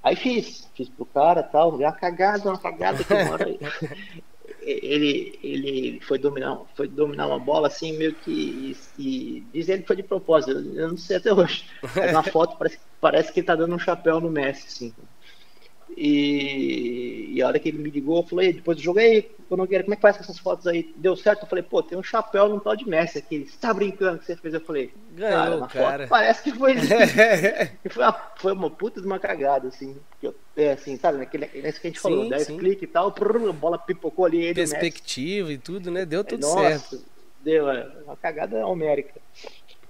[0.02, 3.48] Aí fiz, fiz pro cara tal, uma cagada, uma cagada que uma hora
[4.68, 8.76] ele, ele foi dominar, foi dominar uma bola assim, meio que.
[8.98, 11.64] E, diz ele que foi de propósito, eu não sei até hoje.
[11.96, 14.94] Mas na foto parece, parece que ele tá dando um chapéu no Messi, assim.
[15.96, 19.82] E, e a hora que ele me ligou, eu falei, depois do jogo, aí, Nogueira,
[19.82, 20.92] como é que faz essas fotos aí?
[20.96, 21.42] Deu certo?
[21.42, 23.46] Eu falei, pô, tem um chapéu no tal de Messi aqui.
[23.48, 24.54] Você tá brincando que você fez?
[24.54, 25.98] Eu falei, Ganhou, cara, cara.
[25.98, 26.76] Foto, parece que foi.
[27.90, 29.96] foi, uma, foi uma puta de uma cagada, assim.
[30.22, 33.10] Eu, é assim, sabe, naquele, nesse que a gente sim, falou, 10 cliques e tal,
[33.10, 34.54] prrr, a bola pipocou ali.
[34.54, 36.04] Perspectiva e tudo, né?
[36.04, 37.04] Deu tudo Nossa, certo.
[37.42, 39.20] Deu, é, uma cagada homérica.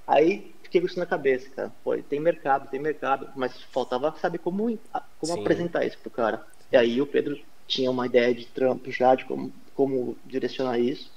[0.07, 1.72] Aí fiquei com isso na cabeça, cara.
[1.83, 4.78] Pô, tem mercado, tem mercado, mas faltava saber como,
[5.18, 6.46] como apresentar isso pro cara.
[6.70, 11.11] E aí o Pedro tinha uma ideia de trampo já, de como, como direcionar isso.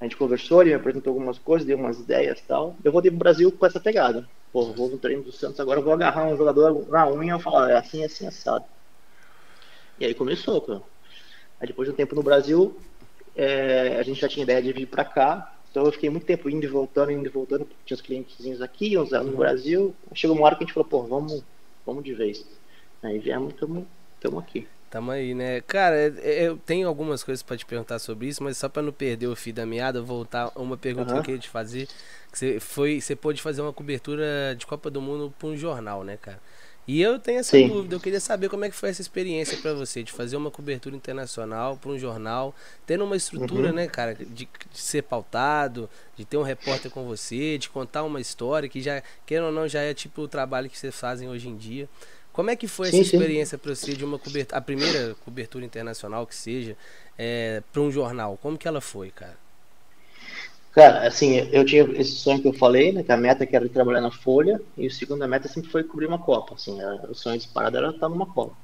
[0.00, 2.74] A gente conversou, ele me apresentou algumas coisas, deu umas ideias e tal.
[2.82, 4.26] Eu vou pro Brasil com essa pegada.
[4.50, 7.70] Pô, vou no treino do Santos, agora vou agarrar um jogador na unha e falar,
[7.70, 8.64] é assim, assim, assado.
[9.98, 10.82] E aí começou, cara.
[11.60, 12.80] Aí depois de um tempo no Brasil,
[13.36, 16.50] é, a gente já tinha ideia de vir para cá, então eu fiquei muito tempo
[16.50, 19.94] indo e voltando, indo e voltando, tinha os clientezinhos aqui, uns no Brasil.
[20.14, 21.44] Chegou uma hora que a gente falou, pô, vamos,
[21.86, 22.44] vamos de vez.
[23.02, 23.86] Aí viemos, estamos
[24.38, 24.66] aqui.
[24.90, 25.60] Tamo aí, né?
[25.60, 28.82] Cara, é, é, eu tenho algumas coisas para te perguntar sobre isso, mas só para
[28.82, 31.14] não perder o fio da meada, voltar uma pergunta uhum.
[31.14, 31.86] que eu queria te fazer.
[32.32, 36.02] Que você foi, você pôde fazer uma cobertura de Copa do Mundo para um jornal,
[36.02, 36.40] né, cara?
[36.90, 37.68] E eu tenho essa Sim.
[37.68, 40.50] dúvida, eu queria saber como é que foi essa experiência para você, de fazer uma
[40.50, 42.52] cobertura internacional para um jornal,
[42.84, 43.74] tendo uma estrutura, uhum.
[43.76, 48.20] né, cara, de, de, ser pautado, de ter um repórter com você, de contar uma
[48.20, 51.48] história que já, querendo ou não, já é tipo o trabalho que vocês fazem hoje
[51.48, 51.88] em dia.
[52.32, 55.64] Como é que foi sim, essa experiência para você de uma cobertura, a primeira cobertura
[55.64, 56.76] internacional que seja,
[57.16, 58.36] é, para um jornal?
[58.42, 59.38] Como que ela foi, cara?
[60.72, 63.02] Cara, assim, eu tinha esse sonho que eu falei, né?
[63.02, 66.18] Que a meta que era trabalhar na Folha, e a meta sempre foi cobrir uma
[66.18, 66.54] Copa.
[66.54, 66.78] Assim,
[67.08, 68.56] o sonho disparado era estar numa Copa.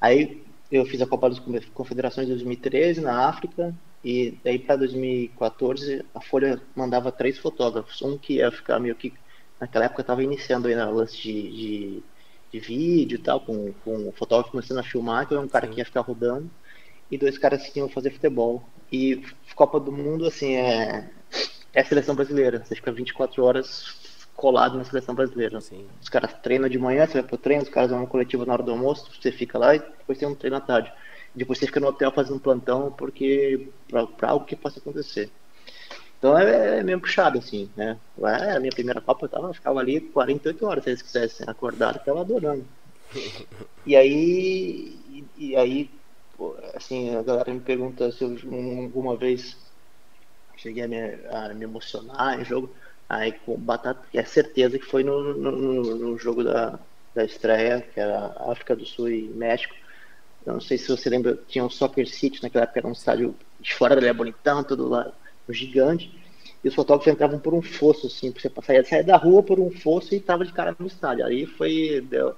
[0.00, 1.38] Aí eu fiz a Copa das
[1.74, 8.00] Confederações de 2013 na África, e daí para 2014 a Folha mandava três fotógrafos.
[8.00, 9.12] Um que ia ficar meio que.
[9.60, 12.02] Naquela época estava iniciando aí na lance de, de,
[12.50, 15.68] de, vídeo e tal, com, com o fotógrafo começando a filmar, que era um cara
[15.68, 16.50] que ia ficar rodando,
[17.10, 18.64] e dois caras que iam fazer futebol.
[18.90, 19.22] E
[19.54, 21.08] Copa do Mundo, assim, é,
[21.74, 22.62] é a seleção brasileira.
[22.64, 24.02] Você fica 24 horas
[24.34, 25.60] colado na seleção brasileira.
[25.60, 25.86] Sim.
[26.00, 28.62] Os caras treinam de manhã, você vai pro treino, os caras vão coletivo na hora
[28.62, 30.92] do almoço, você fica lá e depois tem um treino à tarde.
[31.34, 35.30] Depois você fica no hotel fazendo plantão porque para algo que possa acontecer.
[36.18, 37.98] Então é, é meio puxado, assim, né?
[38.22, 41.46] É, a minha primeira Copa eu, tava, eu ficava ali 48 horas se eles quisessem
[41.48, 42.64] acordar, eu tava adorando.
[43.84, 45.90] E aí, e, e aí,
[46.36, 48.30] pô, assim, a galera me pergunta se eu
[48.84, 49.56] alguma vez
[50.62, 50.96] cheguei a me,
[51.30, 52.72] a me emocionar em jogo.
[53.08, 56.78] Aí com Batata, é certeza que foi no, no, no, jogo da,
[57.14, 59.74] da estreia, que era África do Sul e México.
[60.46, 63.34] Eu não sei se você lembra, tinha um Soccer City naquela época, era um estádio
[63.60, 65.12] de fora da bonitão, tudo lá,
[65.48, 66.10] um gigante.
[66.64, 70.14] E os fotógrafos entravam por um fosso, assim, você saía da rua por um fosso
[70.14, 71.26] e tava de cara no estádio.
[71.26, 72.00] Aí foi.
[72.08, 72.34] Deu,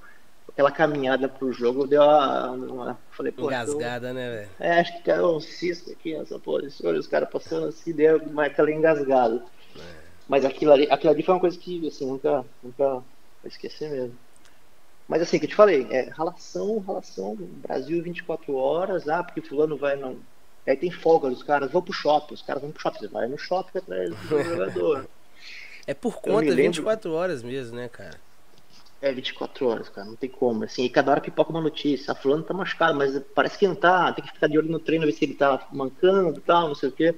[0.55, 2.51] aquela caminhada pro jogo deu uma.
[2.51, 3.47] uma falei, pô.
[3.47, 4.49] Engasgada, né, velho?
[4.57, 8.45] É, acho que caiu um cisco aqui nessa posição, os caras passando assim, deu uma,
[8.45, 9.43] aquela engasgada.
[9.75, 9.79] É.
[10.29, 13.03] Mas aquilo ali, aquilo ali foi uma coisa que, assim, nunca, nunca vou
[13.45, 14.17] esquecer mesmo.
[15.07, 19.77] Mas assim, que eu te falei, é relação, relação, Brasil 24 horas, ah, porque fulano
[19.77, 20.17] vai não.
[20.65, 23.27] Aí tem folga, os caras vão pro shopping, os caras vão pro shopping, você vai
[23.27, 25.07] no shopping atrás do jogador.
[25.87, 28.19] É por conta 24 horas mesmo, né, cara?
[29.05, 30.63] É, 24 horas, cara, não tem como.
[30.63, 32.11] Assim, e cada hora pipoca uma notícia.
[32.11, 34.11] A fulano tá machucado, mas parece que não tá.
[34.11, 36.73] Tem que ficar de olho no treino, ver se ele tá mancando e tal, não
[36.73, 37.13] sei o quê.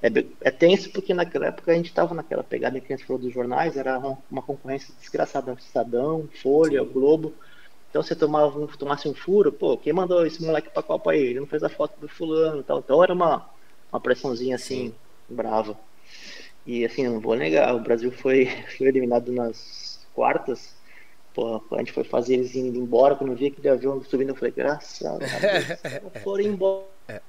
[0.00, 0.06] É,
[0.40, 3.34] é tenso porque naquela época a gente tava naquela pegada que a gente falou dos
[3.34, 5.52] jornais, era uma, concorrência desgraçada.
[5.58, 6.84] Estadão, Folha.
[6.84, 7.34] Globo.
[7.90, 11.22] Então você tomava um, tomasse um furo, pô, quem mandou esse moleque pra Copa aí?
[11.22, 12.78] Ele não fez a foto do fulano e tal.
[12.78, 13.50] Então era uma,
[13.92, 14.94] uma pressãozinha assim, Sim.
[15.34, 15.76] brava.
[16.64, 18.46] E assim, não vou negar, o Brasil foi,
[18.78, 20.80] foi eliminado nas quartas
[21.34, 24.34] Pô, a gente foi fazer eles indo embora, quando eu vi aquele avião subindo, eu
[24.34, 27.22] falei, graças a Deus, foram embora.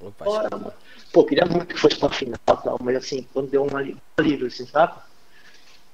[0.00, 0.72] Opa, Bora, mano.
[1.12, 3.76] Pô, queria muito que fosse pra final, tal, mas assim, quando deu um
[4.16, 4.98] alívio, assim, sabe?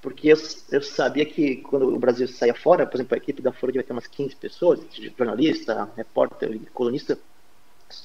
[0.01, 0.37] Porque eu,
[0.71, 3.83] eu sabia que quando o Brasil saia fora, por exemplo, a equipe da Folha vai
[3.83, 4.81] ter umas 15 pessoas,
[5.19, 7.19] jornalista, repórter colunista,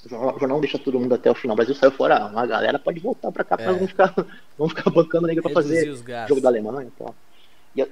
[0.05, 1.53] o jornal deixa todo mundo até o final.
[1.53, 3.65] O Brasil saiu fora, uma galera pode voltar para cá, é.
[3.65, 4.13] vamos ficar,
[4.57, 5.95] vamos ficar bancando negra para fazer
[6.27, 7.15] jogo da Alemanha e tal.
[7.75, 7.89] E eu,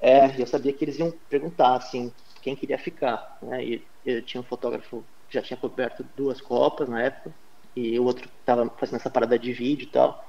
[0.00, 3.38] é, eu sabia que eles iam perguntar assim, quem queria ficar.
[3.42, 3.64] Né?
[3.64, 7.32] E eu tinha um fotógrafo que já tinha coberto duas Copas na época,
[7.74, 10.24] e o outro estava fazendo essa parada de vídeo e tal.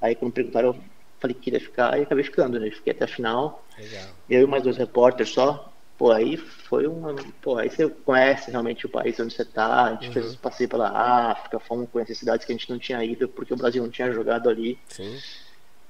[0.00, 0.80] Aí quando perguntaram, eu
[1.20, 2.70] falei que queria ficar e acabei ficando, né?
[2.70, 3.64] Fiquei até a final.
[3.76, 4.08] Legal.
[4.28, 5.72] Eu e mais dois repórteres só.
[5.98, 7.16] Pô, aí foi uma.
[7.42, 9.86] Pô, aí você conhece realmente o país onde você tá.
[9.86, 10.12] A gente uhum.
[10.12, 10.88] fez passeio pela
[11.32, 14.12] África, fomos conhecer cidades que a gente não tinha ido porque o Brasil não tinha
[14.12, 14.78] jogado ali.
[14.88, 15.18] Sim.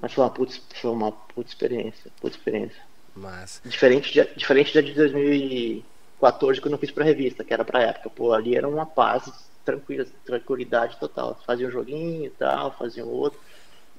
[0.01, 2.11] Mas foi uma puta, foi uma puta experiência.
[2.23, 2.81] Puta experiência.
[3.15, 3.61] Mas...
[3.67, 8.09] Diferente, de, diferente da de 2014 quando eu fiz pra revista, que era pra época.
[8.09, 9.31] Pô, ali era uma paz,
[9.63, 11.39] tranquila, tranquilidade total.
[11.47, 13.39] Fazia um joguinho e tal, fazia um outro.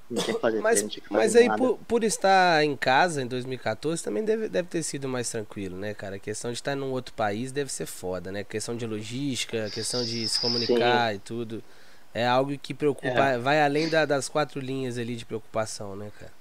[0.09, 3.27] Não tinha que fazer mas, treino, que mas aí, por, por, estar em casa em
[3.27, 6.15] 2014, também deve, deve ter sido mais tranquilo, né, cara?
[6.15, 8.39] A questão de estar num outro país deve ser foda, né?
[8.39, 11.15] A questão de logística, a questão de se comunicar Sim.
[11.15, 11.63] e tudo.
[12.11, 13.37] É algo que preocupa, é.
[13.37, 16.39] vai além da, das quatro linhas ali de preocupação, né, cara?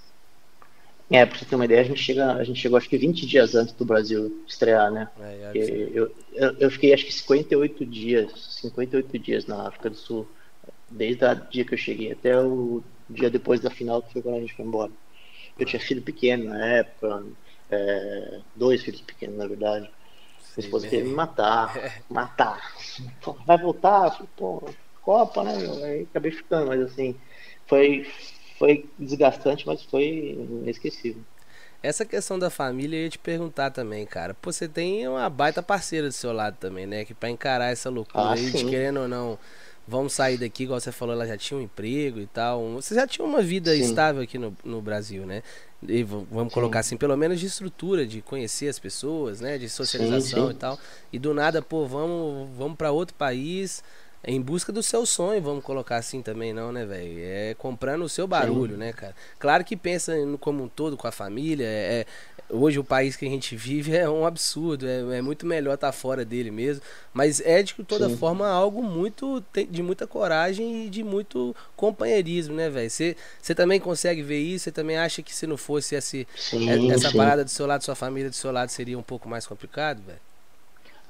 [1.11, 3.27] É, pra você ter uma ideia, a gente, chega, a gente chegou acho que 20
[3.27, 5.09] dias antes do Brasil estrear, né?
[5.21, 9.97] É, é eu, eu, eu, fiquei acho que 58 dias, 58 dias na África do
[9.97, 10.29] Sul,
[10.91, 14.37] desde o dia que eu cheguei até o dia depois da final, que foi quando
[14.37, 14.93] a gente foi embora.
[15.59, 17.25] Eu tinha filho pequeno na época,
[17.71, 19.91] é, dois filhos pequenos, na verdade.
[20.57, 22.75] Minha esposa queria me matar, matar.
[23.47, 24.11] Vai voltar?
[24.11, 24.71] Falei, pô,
[25.03, 25.55] Copa, né?
[25.85, 27.17] Aí acabei ficando, mas assim,
[27.67, 28.07] foi,
[28.59, 31.23] foi desgastante, mas foi inesquecível.
[31.81, 34.35] Essa questão da família eu ia te perguntar também, cara.
[34.35, 37.05] Pô, você tem uma baita parceira do seu lado também, né?
[37.05, 39.39] Que pra encarar essa loucura ah, aí, de querendo ou não,
[39.89, 42.73] vamos sair daqui, igual você falou, ela já tinha um emprego e tal.
[42.75, 43.81] Você já tinha uma vida sim.
[43.81, 45.43] estável aqui no, no Brasil, né?
[45.83, 46.55] E vamos sim.
[46.55, 49.57] colocar assim, pelo menos de estrutura, de conhecer as pessoas, né?
[49.57, 50.79] De socialização sim, e tal.
[51.13, 53.83] E do nada, pô, vamos, vamos para outro país
[54.25, 57.19] em busca do seu sonho, vamos colocar assim também, não, né, velho?
[57.21, 58.81] É comprando o seu barulho, Sim.
[58.81, 59.15] né, cara?
[59.39, 61.65] Claro que pensa no como um todo com a família.
[61.67, 62.05] É,
[62.51, 65.89] hoje o país que a gente vive é um absurdo, é, é muito melhor estar
[65.89, 66.83] tá fora dele mesmo.
[67.13, 68.17] Mas é de toda Sim.
[68.17, 72.91] forma algo muito de muita coragem e de muito companheirismo, né, velho?
[72.91, 74.65] Você também consegue ver isso?
[74.65, 77.17] Você também acha que se não fosse esse, sim, essa sim.
[77.17, 80.21] parada do seu lado, sua família do seu lado, seria um pouco mais complicado, velho?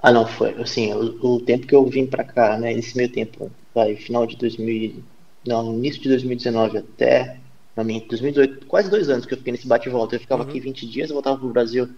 [0.01, 0.51] Ah, não, foi.
[0.61, 4.27] Assim, o, o, tempo que eu vim pra cá, né, nesse meio tempo, vai, final
[4.27, 5.03] de 2000,
[5.46, 7.38] não, início de 2019 até,
[7.84, 10.16] não, 2018, quase dois anos que eu fiquei nesse bate-volta.
[10.16, 10.48] Eu ficava uhum.
[10.48, 11.88] aqui 20 dias, eu voltava pro Brasil.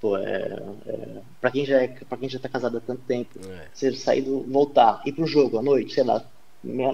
[0.00, 3.38] Pô, é, é, pra, quem já é, pra quem já tá casado há tanto tempo,
[3.48, 3.68] é.
[3.72, 6.22] você sair do, voltar, ir pro jogo à noite, sei lá,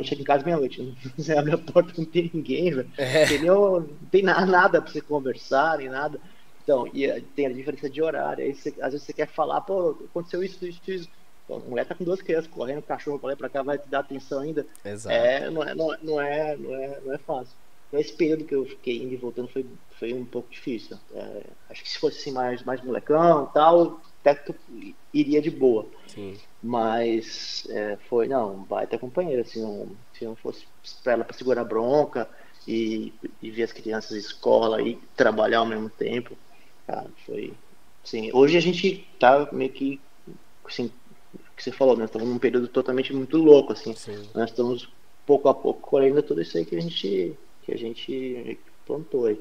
[0.05, 2.91] chega em casa meia-noite, você abre a porta, não tem ninguém, velho.
[2.97, 3.39] É.
[3.39, 6.21] Não tem nada pra você conversar, nem nada.
[6.63, 8.45] Então, e eh, tem a diferença de horário.
[8.45, 11.09] Aí você, às vezes você quer falar, pô, aconteceu isso, isso, isso.
[11.51, 13.89] a mulher tá com duas crianças correndo, cachorro pra lá e pra cá, vai te
[13.89, 14.65] dar atenção ainda.
[14.85, 15.15] Exato.
[15.15, 17.57] É, não, é, não, não, é, não, é, não é fácil.
[17.93, 19.67] Esse período que eu fiquei indo e voltando foi,
[19.99, 20.97] foi um pouco difícil.
[21.13, 25.51] É, acho que se fosse assim, mais, mais molecão e tal, até que iria de
[25.51, 25.87] boa.
[26.07, 26.37] Sim.
[26.63, 29.47] Mas é, foi, não, vai ter companheiro.
[29.47, 30.67] Se não, se não fosse
[31.03, 32.29] pra ela pra segurar bronca
[32.67, 36.37] e, e ver as crianças escola e trabalhar ao mesmo tempo,
[36.87, 37.53] cara, foi.
[38.05, 40.01] Sim, hoje a gente tá meio que.
[40.65, 40.93] Assim,
[41.61, 43.95] que você falou, nós estamos num período totalmente muito louco, assim.
[43.95, 44.29] Sim.
[44.35, 44.89] Nós estamos
[45.27, 47.37] pouco a pouco colhendo tudo isso aí que a gente,
[47.71, 49.41] que a gente plantou aí.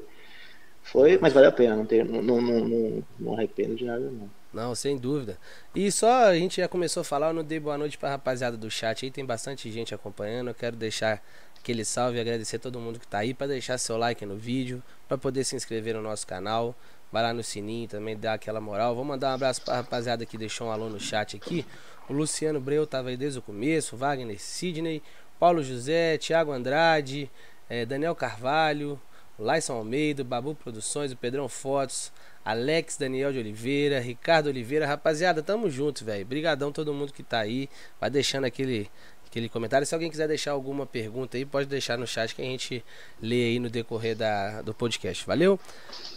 [0.82, 4.30] Foi, mas vale a pena, não, tem, não, não, não, não arrependo de nada, não.
[4.52, 5.38] Não, sem dúvida.
[5.74, 8.56] E só a gente já começou a falar, eu não dei boa noite pra rapaziada
[8.56, 10.48] do chat aí, tem bastante gente acompanhando.
[10.48, 11.22] Eu quero deixar
[11.56, 14.36] aquele salve e agradecer a todo mundo que tá aí, para deixar seu like no
[14.36, 16.74] vídeo, para poder se inscrever no nosso canal.
[17.12, 18.94] Vai lá no sininho também, dá aquela moral.
[18.94, 21.64] Vou mandar um abraço pra rapaziada que deixou um alô no chat aqui.
[22.08, 25.00] O Luciano Breu tava aí desde o começo, Wagner Sidney,
[25.38, 27.30] Paulo José, Thiago Andrade,
[27.70, 29.00] eh, Daniel Carvalho,
[29.38, 32.12] Laison Almeida, Babu Produções, o Pedrão Fotos,
[32.44, 34.86] Alex Daniel de Oliveira, Ricardo Oliveira.
[34.86, 36.26] Rapaziada, tamo junto, velho.
[36.26, 37.68] Brigadão todo mundo que tá aí.
[37.98, 38.90] Vai deixando aquele
[39.30, 39.86] aquele comentário.
[39.86, 42.84] Se alguém quiser deixar alguma pergunta aí, pode deixar no chat que a gente
[43.22, 45.24] lê aí no decorrer da, do podcast.
[45.24, 45.58] Valeu?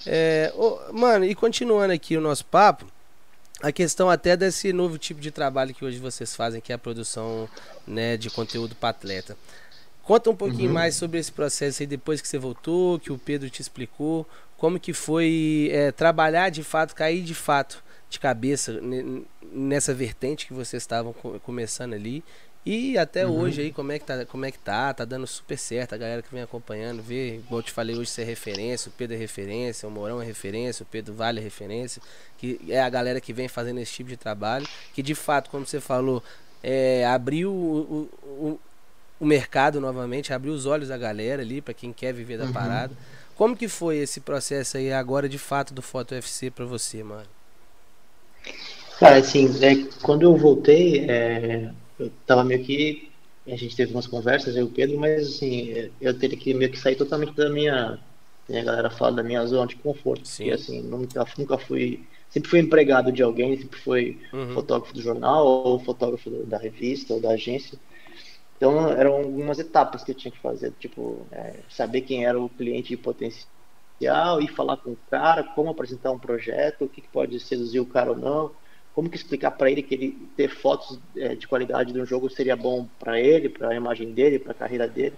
[0.05, 2.87] É, oh, mano, e continuando aqui o nosso papo,
[3.61, 6.79] a questão até desse novo tipo de trabalho que hoje vocês fazem, que é a
[6.79, 7.47] produção
[7.85, 9.37] né, de conteúdo para atleta.
[10.03, 10.73] Conta um pouquinho uhum.
[10.73, 14.79] mais sobre esse processo aí depois que você voltou, que o Pedro te explicou, como
[14.79, 18.79] que foi é, trabalhar de fato, cair de fato de cabeça
[19.51, 22.23] nessa vertente que vocês estavam começando ali
[22.65, 23.39] e até uhum.
[23.39, 24.93] hoje aí, como é que tá, como é que tá?
[24.93, 28.09] Tá dando super certo, a galera que vem acompanhando, vê, como eu te falei hoje,
[28.09, 31.43] você é referência, o Pedro é referência, o Mourão é referência, o Pedro Vale é
[31.43, 32.01] referência,
[32.37, 35.65] que é a galera que vem fazendo esse tipo de trabalho, que de fato, como
[35.65, 36.23] você falou,
[36.61, 38.59] é, abriu o, o, o
[39.25, 42.53] mercado novamente, abriu os olhos da galera ali, para quem quer viver da uhum.
[42.53, 42.93] parada.
[43.35, 47.27] Como que foi esse processo aí agora de fato do Foto UFC para você, mano?
[48.99, 53.09] Cara, assim, é, quando eu voltei, é, eu tava meio que.
[53.45, 56.71] A gente teve umas conversas, eu e o Pedro, mas assim, eu teria que meio
[56.71, 57.99] que sair totalmente da minha.
[58.47, 60.25] E a galera fala da minha zona de conforto.
[60.25, 60.43] Sim.
[60.43, 62.05] Porque assim, nunca, nunca fui.
[62.29, 64.53] Sempre fui empregado de alguém, sempre fui uhum.
[64.53, 67.77] fotógrafo do jornal, ou fotógrafo da revista, ou da agência.
[68.63, 72.47] Então eram algumas etapas que eu tinha que fazer, tipo, é, saber quem era o
[72.47, 77.37] cliente potencial e falar com o cara, como apresentar um projeto, o que, que pode
[77.41, 78.51] seduzir o cara ou não,
[78.95, 82.29] como que explicar para ele que ele ter fotos é, de qualidade de um jogo
[82.29, 85.15] seria bom para ele, para a imagem dele, para a carreira dele.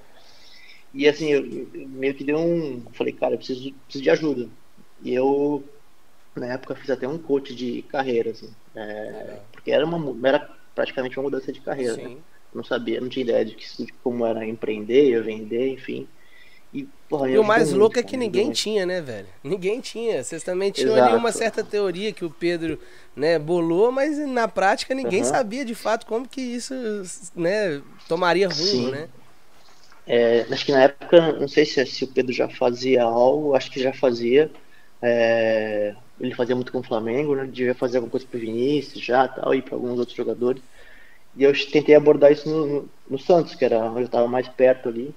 [0.91, 4.49] E assim, eu, eu meio que deu um, falei, cara, eu preciso, preciso de ajuda.
[5.03, 5.63] E eu
[6.35, 11.19] na época fiz até um coach de carreira, assim, é, porque era uma era praticamente
[11.19, 11.95] uma mudança de carreira.
[11.95, 12.17] Né?
[12.55, 16.07] Não sabia, não tinha ideia de, que, de como era empreender, vender, enfim.
[16.73, 19.27] E, porra, e o mais muito, louco é que ninguém tinha, né, velho?
[19.43, 20.23] Ninguém tinha.
[20.23, 21.09] Vocês também tinham Exato.
[21.09, 22.79] ali uma certa teoria que o Pedro,
[23.15, 25.29] né, bolou, mas na prática ninguém uhum.
[25.29, 26.73] sabia de fato como que isso,
[27.35, 28.91] né, tomaria rumo, Sim.
[28.91, 29.09] né?
[30.07, 33.71] É, acho que na época, não sei se, se o Pedro já fazia algo, acho
[33.71, 34.51] que já fazia.
[35.01, 37.45] É, ele fazia muito com o Flamengo, né?
[37.45, 40.61] Devia fazer alguma coisa pro Vinícius já tal, e para alguns outros jogadores.
[41.35, 44.89] E eu tentei abordar isso no, no, Santos, que era onde eu estava mais perto
[44.89, 45.13] ali.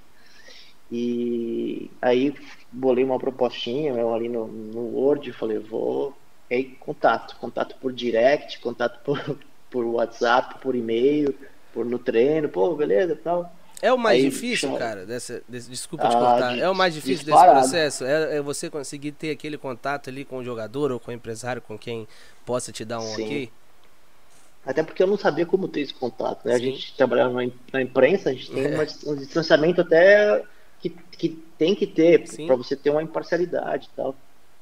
[0.91, 2.35] E aí
[2.73, 6.15] bolei uma propostinha eu ali no, no Word, falei, vou.
[6.51, 9.39] E aí contato, contato por direct, contato por,
[9.71, 11.35] por WhatsApp, por e-mail,
[11.73, 13.53] por no treino, pô, beleza tal.
[13.81, 14.79] É o mais aí, difícil, chama...
[14.79, 17.61] cara, dessa, desse, desculpa te ah, cortar, de, é o mais difícil disparado.
[17.61, 18.05] desse processo?
[18.05, 21.63] É, é, você conseguir ter aquele contato ali com o jogador ou com o empresário,
[21.63, 22.09] com quem
[22.45, 23.25] possa te dar um Sim.
[23.25, 23.53] ok?
[24.69, 26.47] Até porque eu não sabia como ter esse contato.
[26.47, 26.55] Né?
[26.55, 27.33] A gente trabalhava
[27.73, 28.87] na imprensa, a gente tem é.
[29.07, 30.45] um distanciamento até
[30.79, 34.15] que, que tem que ter para você ter uma imparcialidade e tal.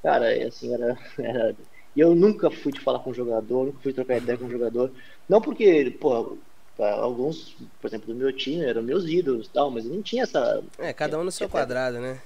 [0.04, 1.56] Cara, é assim, era, era.
[1.96, 4.50] E eu nunca fui de falar com o jogador, nunca fui trocar ideia com o
[4.50, 4.92] jogador.
[5.28, 6.38] Não porque, pô,
[6.78, 10.62] alguns, por exemplo, do meu time eram meus ídolos e tal, mas não tinha essa.
[10.78, 12.20] É, cada um no seu quadrado, né?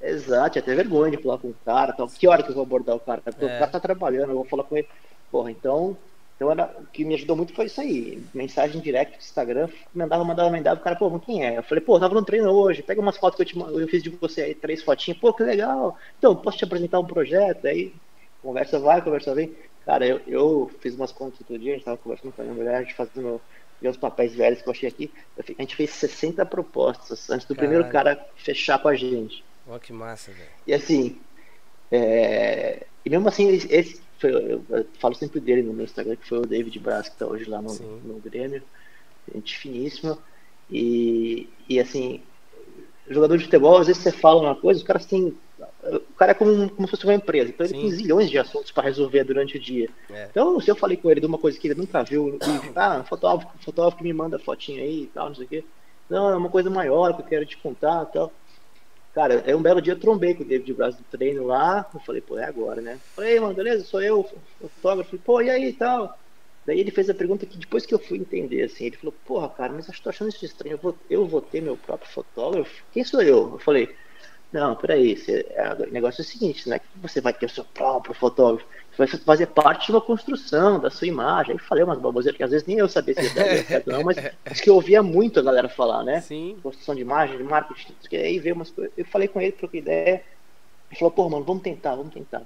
[0.00, 2.08] Exato, até vergonha de falar com o cara tal.
[2.08, 3.20] Que hora que eu vou abordar o cara?
[3.20, 3.56] Porque é.
[3.56, 4.88] o cara tá trabalhando, eu vou falar com ele.
[5.30, 5.98] Porra, então
[6.36, 8.22] então era, o que me ajudou muito foi isso aí.
[8.34, 11.56] Mensagem direct do Instagram, mandava, mandava, mandava, o cara, pô, quem é?
[11.56, 14.02] Eu falei, pô, tava no treino hoje, pega umas fotos que eu, te, eu fiz
[14.02, 15.98] de você aí, três fotinhas, pô, que legal.
[16.18, 17.66] Então, posso te apresentar um projeto?
[17.66, 17.92] Aí,
[18.42, 19.54] conversa vai, conversa vem.
[19.86, 22.56] Cara, eu, eu fiz umas contas outro dia, a gente tava conversando com a minha
[22.56, 23.40] mulher, a gente fazendo
[23.82, 25.10] os papéis velhos que eu achei aqui.
[25.38, 27.70] A gente fez 60 propostas antes do Caralho.
[27.70, 29.42] primeiro cara fechar com a gente.
[29.66, 30.50] Ó, que massa, velho.
[30.66, 31.18] E assim,
[31.90, 32.84] é...
[33.04, 36.38] e mesmo assim, esse, foi, eu, eu, falo sempre dele no meu Instagram, que foi
[36.38, 38.62] o David Braz, que está hoje lá no, no Grêmio.
[39.32, 40.18] Gente finíssima.
[40.70, 42.20] E, e assim,
[43.08, 45.36] jogador de futebol, às vezes você fala uma coisa, os caras têm.
[45.84, 47.80] O cara é como, como se fosse uma empresa, então ele Sim.
[47.80, 49.88] tem zilhões de assuntos para resolver durante o dia.
[50.10, 50.28] É.
[50.30, 52.38] Então, se eu falei com ele de uma coisa que ele nunca viu, e,
[52.74, 55.64] ah, fotógrafo, fotógrafo que me manda fotinha aí e tal, não sei o quê.
[56.10, 58.32] Não, é uma coisa maior que eu quero te contar e tal.
[59.16, 61.88] Cara, é um belo dia eu trombei com o David Braz no treino lá.
[61.94, 63.00] Eu falei, pô, é agora, né?
[63.14, 64.22] Falei, mano, beleza, sou eu,
[64.58, 65.18] fotógrafo.
[65.20, 66.14] Pô, e aí e tal?
[66.66, 69.48] Daí ele fez a pergunta que depois que eu fui entender, assim, ele falou, porra,
[69.48, 70.74] cara, mas eu tô achando isso estranho.
[70.74, 72.84] Eu vou, eu vou ter meu próprio fotógrafo?
[72.92, 73.52] Quem sou eu?
[73.54, 73.88] Eu falei,
[74.52, 77.46] não, peraí, você, é, o negócio é o seguinte, não é que você vai ter
[77.46, 81.52] o seu próprio fotógrafo vai fazer parte de uma construção da sua imagem.
[81.52, 84.16] Aí falei umas baboseiras que às vezes nem eu sabia se ia certo não, mas
[84.44, 86.20] acho que eu ouvia muito a galera falar, né?
[86.20, 86.56] Sim.
[86.62, 88.92] Construção de imagem, de marketing, que aí veio umas coisas.
[88.96, 90.22] Eu falei com ele, troquei ideia.
[90.90, 92.42] Ele falou, pô, mano, vamos tentar, vamos tentar.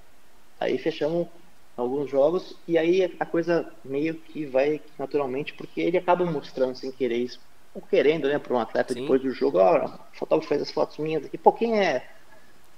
[0.58, 1.28] Aí fechamos
[1.76, 6.90] alguns jogos e aí a coisa meio que vai naturalmente, porque ele acaba mostrando sem
[6.90, 7.40] querer isso,
[7.74, 9.02] ou querendo, né, para um atleta Sim.
[9.02, 12.06] depois do jogo, ó, o fotógrafo fez as fotos minhas aqui, pô, quem é?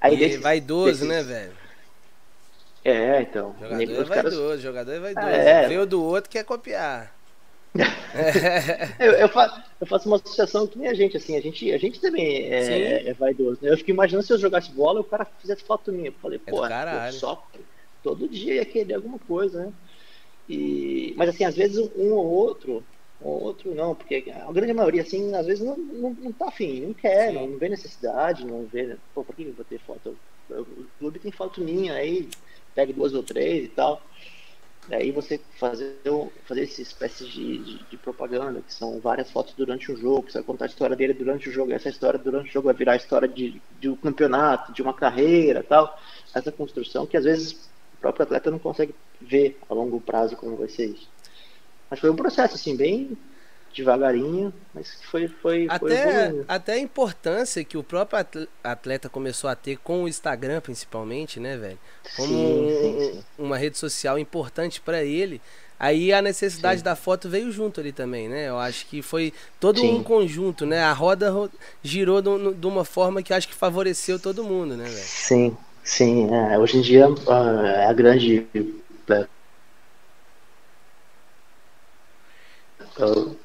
[0.01, 1.62] Aí e desses, vaidoso, desses, né, velho?
[2.85, 3.55] É, então.
[3.61, 4.61] Jogador é vaidoso, caras...
[4.61, 5.27] jogador é vaidoso.
[5.27, 5.69] É.
[5.69, 7.15] Vê o do outro quer copiar.
[9.01, 11.79] eu, eu, faço, eu, faço, uma associação que nem a gente, assim, a gente, a
[11.79, 13.61] gente também é, é vaidoso.
[13.63, 13.71] Né?
[13.71, 16.09] Eu fico imaginando se eu jogasse bola e o cara fizesse foto minha.
[16.09, 16.59] Eu falei, é pô,
[17.13, 17.43] só
[18.03, 19.73] todo dia ia querer alguma coisa, né?
[20.49, 22.85] E, mas assim, às vezes um ou outro,
[23.23, 26.49] um ou outro não, porque a grande maioria, assim, às vezes não, não, não tá
[26.49, 29.79] afim, não quer, não, não, vê necessidade, não vê, pô, por que eu vou ter
[29.79, 30.17] foto?
[30.51, 30.67] O
[30.99, 32.29] clube tem foto minha, aí
[32.75, 34.03] pegue duas ou três e tal.
[34.89, 35.97] Daí você fazer,
[36.45, 40.39] fazer essa espécie de, de, de, propaganda, que são várias fotos durante um jogo, você
[40.39, 42.93] vai contar a história dele durante o jogo, essa história durante o jogo vai virar
[42.95, 45.97] a história de, de um campeonato, de uma carreira tal.
[46.35, 50.57] Essa construção que às vezes o próprio atleta não consegue ver a longo prazo como
[50.57, 51.09] vai ser isso.
[51.89, 53.17] Mas foi um processo assim, bem
[53.75, 59.55] devagarinho, mas foi foi até foi até a importância que o próprio atleta começou a
[59.55, 61.79] ter com o Instagram principalmente, né, velho?
[62.17, 63.25] Como sim, sim, sim.
[63.39, 65.41] uma rede social importante para ele,
[65.83, 68.49] Aí a necessidade da foto veio junto ali também, né?
[68.49, 70.81] Eu acho que foi todo um conjunto, né?
[70.81, 71.35] A roda
[71.83, 74.97] girou de uma forma que acho que favoreceu todo mundo, né, velho?
[75.05, 76.29] Sim, sim.
[76.33, 78.47] É, hoje em dia é a grande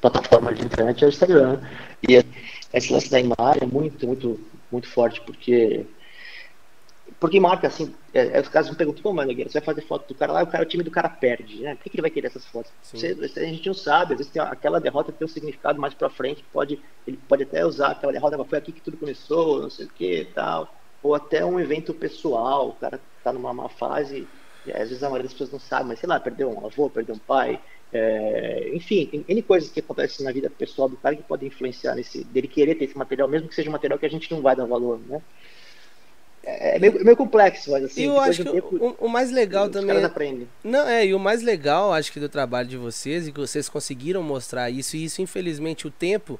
[0.00, 1.60] plataforma de internet é o Instagram.
[2.08, 2.24] E
[2.72, 4.40] esse lance da imagem é muito, muito,
[4.70, 5.86] muito forte, porque
[7.20, 10.06] porque marca, assim, é, é, os casos me perguntam, pô, mano, você vai fazer foto
[10.06, 11.74] do cara lá, o, cara, o time do cara perde, né?
[11.74, 12.70] Por que, que ele vai querer essas fotos?
[12.80, 16.08] Você, a gente não sabe, às vezes tem, aquela derrota tem um significado mais pra
[16.08, 19.70] frente, pode, ele pode até usar aquela derrota, mas foi aqui que tudo começou, não
[19.70, 20.72] sei o que tal.
[21.02, 24.28] Ou até um evento pessoal, o cara tá numa má fase,
[24.68, 27.16] às vezes a maioria das pessoas não sabe, mas sei lá, perdeu um avô, perdeu
[27.16, 27.60] um pai,
[27.92, 31.94] é, enfim, tem N coisas que acontecem na vida pessoal do cara que podem influenciar
[31.94, 34.42] nesse, dele querer ter esse material, mesmo que seja um material que a gente não
[34.42, 35.22] vai dar valor, né?
[36.44, 38.02] É, é meio, é meio complexo, mas assim.
[38.02, 39.96] E eu acho que tempo, o, o, mais legal também.
[39.96, 40.48] Os aprendem.
[40.62, 43.68] Não, é, e o mais legal, acho que do trabalho de vocês, e que vocês
[43.68, 46.38] conseguiram mostrar isso, e isso, infelizmente, o tempo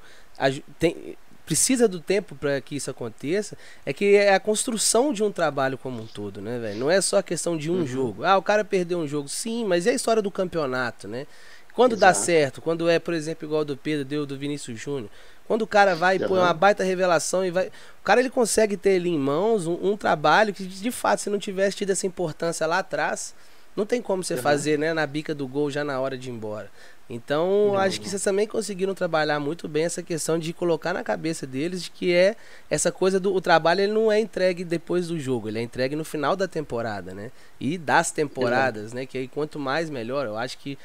[0.79, 1.17] tem,
[1.49, 5.79] precisa do tempo para que isso aconteça, é que é a construção de um trabalho
[5.79, 6.79] como um todo, né, velho?
[6.79, 7.87] Não é só a questão de um uhum.
[7.87, 8.23] jogo.
[8.23, 11.27] Ah, o cara perdeu um jogo, sim, mas é a história do campeonato, né?
[11.73, 12.13] Quando Exato.
[12.13, 15.09] dá certo, quando é, por exemplo, igual do Pedro, deu do Vinícius Júnior.
[15.47, 17.69] Quando o cara vai e põe uma baita revelação e vai.
[17.69, 21.31] O cara ele consegue ter ali em mãos um, um, trabalho que, de fato, se
[21.31, 23.35] não tivesse tido essa importância lá atrás,
[23.75, 24.43] não tem como você uhum.
[24.43, 26.71] fazer, né, na bica do gol já na hora de ir embora.
[27.11, 31.03] Então, não, acho que vocês também conseguiram trabalhar muito bem essa questão de colocar na
[31.03, 32.37] cabeça deles de que é
[32.69, 35.97] essa coisa do o trabalho ele não é entregue depois do jogo, ele é entregue
[35.97, 37.31] no final da temporada, né?
[37.59, 39.07] E das temporadas, né?
[39.07, 40.27] Que aí quanto mais melhor.
[40.27, 40.77] Eu acho que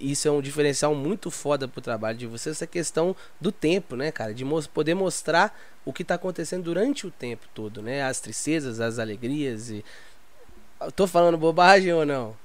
[0.00, 4.12] isso é um diferencial muito foda pro trabalho de vocês, essa questão do tempo, né,
[4.12, 4.34] cara?
[4.34, 8.02] De mo poder mostrar o que tá acontecendo durante o tempo todo, né?
[8.02, 9.84] As tristezas, as alegrias e.
[10.94, 12.36] tô falando bobagem ou não?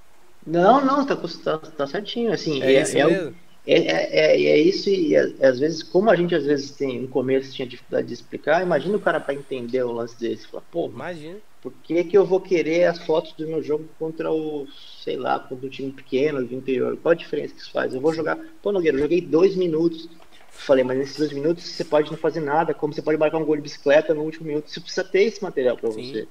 [0.50, 2.62] Não, não, tá, tá, tá certinho, assim.
[2.62, 3.36] É, é isso é, mesmo?
[3.68, 7.08] É, é, é, é, isso e às vezes, como a gente às vezes tem, no
[7.08, 10.88] começo tinha dificuldade de explicar, imagina o cara para entender o lance desse, fala, pô,
[10.88, 11.38] imagina.
[11.62, 14.66] Por que, que eu vou querer as fotos do meu jogo contra o,
[15.04, 16.98] sei lá, contra um time pequeno do interior?
[16.98, 17.94] Qual a diferença que isso faz?
[17.94, 18.40] Eu vou jogar.
[18.62, 20.10] Pô, Nogueira, eu joguei dois minutos.
[20.50, 23.46] Falei, mas nesses dois minutos você pode não fazer nada, como você pode marcar um
[23.46, 24.70] gol de bicicleta no último minuto.
[24.70, 26.28] Você precisa ter esse material para você.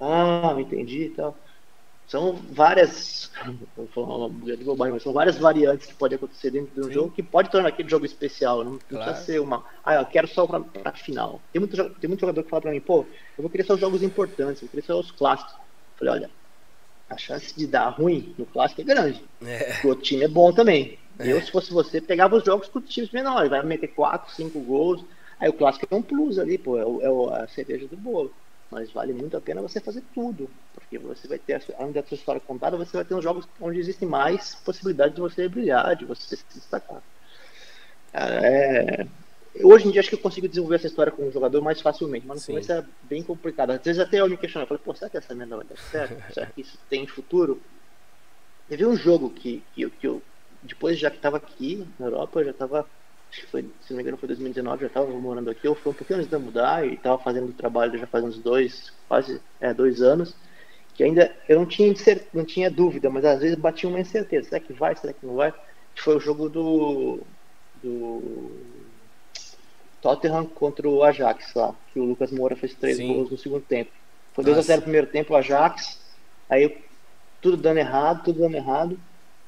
[0.00, 1.36] Ah, entendi e tal.
[2.10, 3.30] São várias,
[3.76, 6.88] vou falar uma de bobagem, mas são várias variantes que podem acontecer dentro de um
[6.88, 6.92] Sim.
[6.92, 8.64] jogo que pode tornar aquele jogo especial.
[8.64, 9.04] Não, claro.
[9.04, 11.40] precisa ser uma, ah, eu quero só pra, pra final.
[11.52, 13.06] Tem muito, tem muito jogador que fala pra mim, pô,
[13.38, 15.52] eu vou querer só os jogos importantes, eu vou querer só os clássicos.
[15.52, 16.30] Eu falei, olha,
[17.08, 19.24] a chance de dar ruim no clássico é grande.
[19.46, 19.78] É.
[19.84, 20.98] O outro time é bom também.
[21.16, 21.32] É.
[21.32, 25.04] Eu, se fosse você, pegava os jogos com times menores, vai meter 4, 5 gols.
[25.38, 28.34] Aí o clássico é um plus ali, pô, é, é a cereja do bolo
[28.70, 32.14] mas vale muito a pena você fazer tudo, porque você vai ter, além da sua
[32.14, 36.04] história contada, você vai ter uns jogos onde existe mais possibilidade de você brilhar, de
[36.04, 37.02] você se destacar.
[38.12, 39.06] É...
[39.62, 42.24] Hoje em dia acho que eu consigo desenvolver essa história com um jogador mais facilmente,
[42.24, 42.52] mas no Sim.
[42.52, 43.70] começo é bem complicado.
[43.70, 45.76] Às vezes até eu me questiono, eu falei, pô, será que essa merda vai dar
[45.76, 46.22] certo?
[46.32, 47.60] será que isso tem futuro?
[48.68, 50.22] Teve um jogo que, que, que eu,
[50.62, 52.86] depois já que estava aqui na Europa, eu já estava
[53.30, 55.92] acho que foi, se não me engano, foi 2019, já estava morando aqui, eu fui
[55.92, 59.72] um pouquinho antes de mudar e estava fazendo trabalho já faz uns dois, quase é,
[59.72, 60.34] dois anos,
[60.94, 61.94] que ainda eu não tinha,
[62.34, 65.36] não tinha dúvida, mas às vezes batia uma incerteza, será que vai, será que não
[65.36, 65.54] vai?
[65.94, 67.20] Foi o jogo do,
[67.82, 68.50] do
[70.02, 73.14] Tottenham contra o Ajax lá, que o Lucas Moura fez três Sim.
[73.14, 73.92] gols no segundo tempo.
[74.32, 76.00] Foi 2x0 no primeiro tempo o Ajax,
[76.48, 76.82] aí
[77.40, 78.98] tudo dando errado, tudo dando errado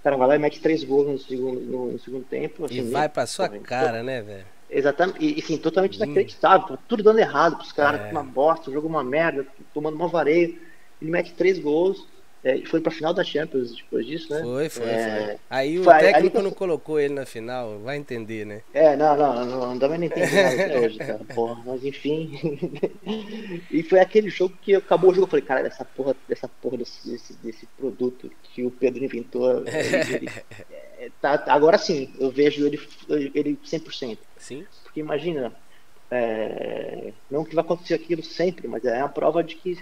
[0.03, 2.65] o cara vai lá e mete três gols no segundo, no, no segundo tempo.
[2.65, 4.45] Assim, e vai pra sua cara, né, velho?
[4.69, 6.03] Exatamente, e assim, totalmente hum.
[6.03, 8.11] inacreditável, tudo dando errado pros caras, é.
[8.11, 10.59] uma bosta, o jogo uma merda, tomando uma vareio.
[11.01, 12.09] Ele mete três gols,
[12.45, 14.43] é, foi pra final da Champions depois disso, né?
[14.43, 15.37] Foi, foi, é, foi.
[15.49, 18.63] Aí o foi, técnico aí, não colocou ele na final, vai entender, né?
[18.75, 21.21] É, não, não, não, não dá nem entender nada até hoje, cara.
[21.33, 22.33] Porra, mas enfim.
[23.71, 25.27] e foi aquele jogo que acabou o jogo.
[25.27, 29.65] Eu falei, cara, dessa porra, dessa porra desse, desse, desse produto que o Pedro inventou.
[29.65, 30.29] Ele, ele,
[30.99, 32.81] é, tá, agora sim, eu vejo ele,
[33.35, 34.19] ele 100%.
[34.37, 34.67] Sim.
[34.83, 35.53] Porque imagina,
[36.11, 39.79] é, não que vai acontecer aquilo sempre, mas é uma prova de que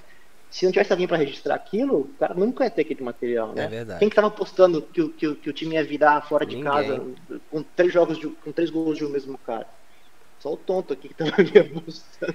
[0.50, 3.66] se não tivesse alguém para registrar aquilo, o cara nunca ia ter aquele material, né?
[3.66, 4.00] É verdade.
[4.00, 6.72] Quem que tava apostando que, que, que o time ia virar fora de Ninguém.
[6.72, 7.06] casa
[7.48, 9.68] com três jogos de, com três gols de um mesmo cara?
[10.40, 12.34] Só o tonto aqui que tava me apostando.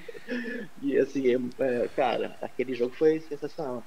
[0.81, 3.85] E assim, é, é, cara, aquele jogo foi sensacional.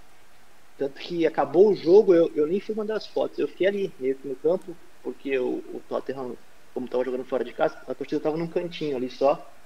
[0.77, 4.21] Tanto que acabou o jogo, eu, eu nem fui mandar as fotos, eu fiquei ali,
[4.25, 6.37] no campo, porque o, o Tottenham,
[6.75, 9.58] como tava jogando fora de casa, a torcida tava num cantinho ali só,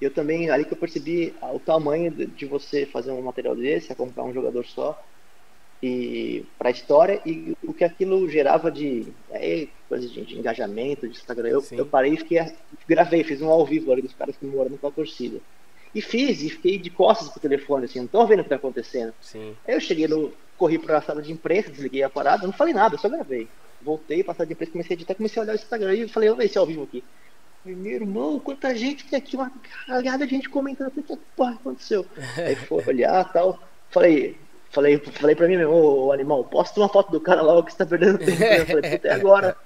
[0.00, 3.96] eu também, ali que eu percebi o tamanho de você fazer um material desse, a
[3.96, 5.00] comprar um jogador só.
[5.82, 11.08] e para a história e o que aquilo gerava de, é, coisa de, de, engajamento,
[11.08, 11.48] de Instagram.
[11.48, 12.44] Eu, eu parei e fiquei,
[12.88, 15.40] gravei, fiz um ao vivo ali dos caras que morando com a torcida.
[15.94, 18.56] E fiz, e fiquei de costas pro telefone, assim, não tô vendo o que tá
[18.56, 19.14] acontecendo.
[19.20, 19.54] Sim.
[19.66, 20.32] Aí eu cheguei no.
[20.56, 23.48] Corri pra sala de imprensa, desliguei a parada, não falei nada, só gravei.
[23.82, 26.28] Voltei pra sala de imprensa, comecei a editar, comecei a olhar o Instagram e falei,
[26.28, 27.02] vamos ver se é ao vivo aqui.
[27.64, 29.50] Meu irmão, quanta gente tem aqui, uma
[29.86, 32.06] caralhada de gente comentando, o que porra aconteceu?
[32.36, 33.58] Aí foi olhar tal.
[33.90, 34.36] Falei,
[34.70, 37.78] falei, falei pra mim mesmo, ô, animal, posta uma foto do cara lá que você
[37.78, 38.42] tá perdendo tempo.
[38.42, 39.56] Eu falei, puta, é agora.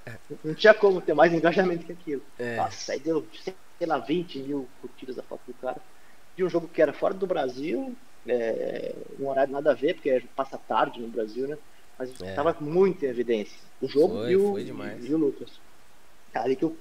[0.44, 2.22] Não tinha como ter mais engajamento que aquilo.
[2.38, 2.57] É.
[2.57, 3.55] Nossa, aí deu, sei
[3.86, 5.78] lá, 20 mil curtidas da foto do cara
[6.38, 10.22] de um jogo que era fora do Brasil, é, um horário nada a ver, porque
[10.36, 11.59] passa tarde no Brasil, né?
[11.99, 12.61] Mas é.
[12.61, 13.59] muito em evidência.
[13.82, 15.51] O jogo foi, e, o, e o Lucas.
[16.32, 16.76] Ali que eu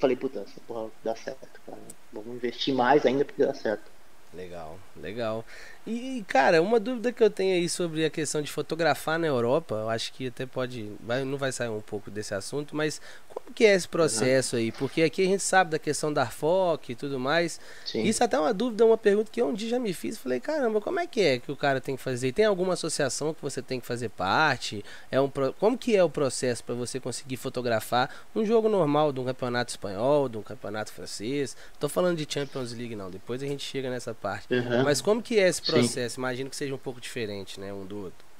[0.00, 1.78] falei, puta, essa porra dá certo, cara.
[2.12, 3.90] Vamos investir mais ainda porque dá certo.
[4.32, 5.44] Legal, legal.
[5.90, 9.74] E, cara, uma dúvida que eu tenho aí sobre a questão de fotografar na Europa,
[9.74, 13.52] eu acho que até pode, vai, não vai sair um pouco desse assunto, mas como
[13.52, 14.70] que é esse processo aí?
[14.70, 17.58] Porque aqui a gente sabe da questão da FOC e tudo mais.
[17.84, 18.04] Sim.
[18.04, 20.38] Isso até é uma dúvida, uma pergunta que eu um dia já me fiz, falei,
[20.38, 22.30] caramba, como é que é que o cara tem que fazer?
[22.32, 24.84] Tem alguma associação que você tem que fazer parte?
[25.10, 25.28] É um
[25.58, 29.70] como que é o processo para você conseguir fotografar um jogo normal de um campeonato
[29.70, 31.56] espanhol, de um campeonato francês?
[31.80, 34.52] Tô falando de Champions League não, depois a gente chega nessa parte.
[34.54, 34.84] Uhum.
[34.84, 35.79] Mas como que é esse processo?
[35.88, 36.06] Sim.
[36.16, 38.30] Imagino que seja um pouco diferente, né, um do outro.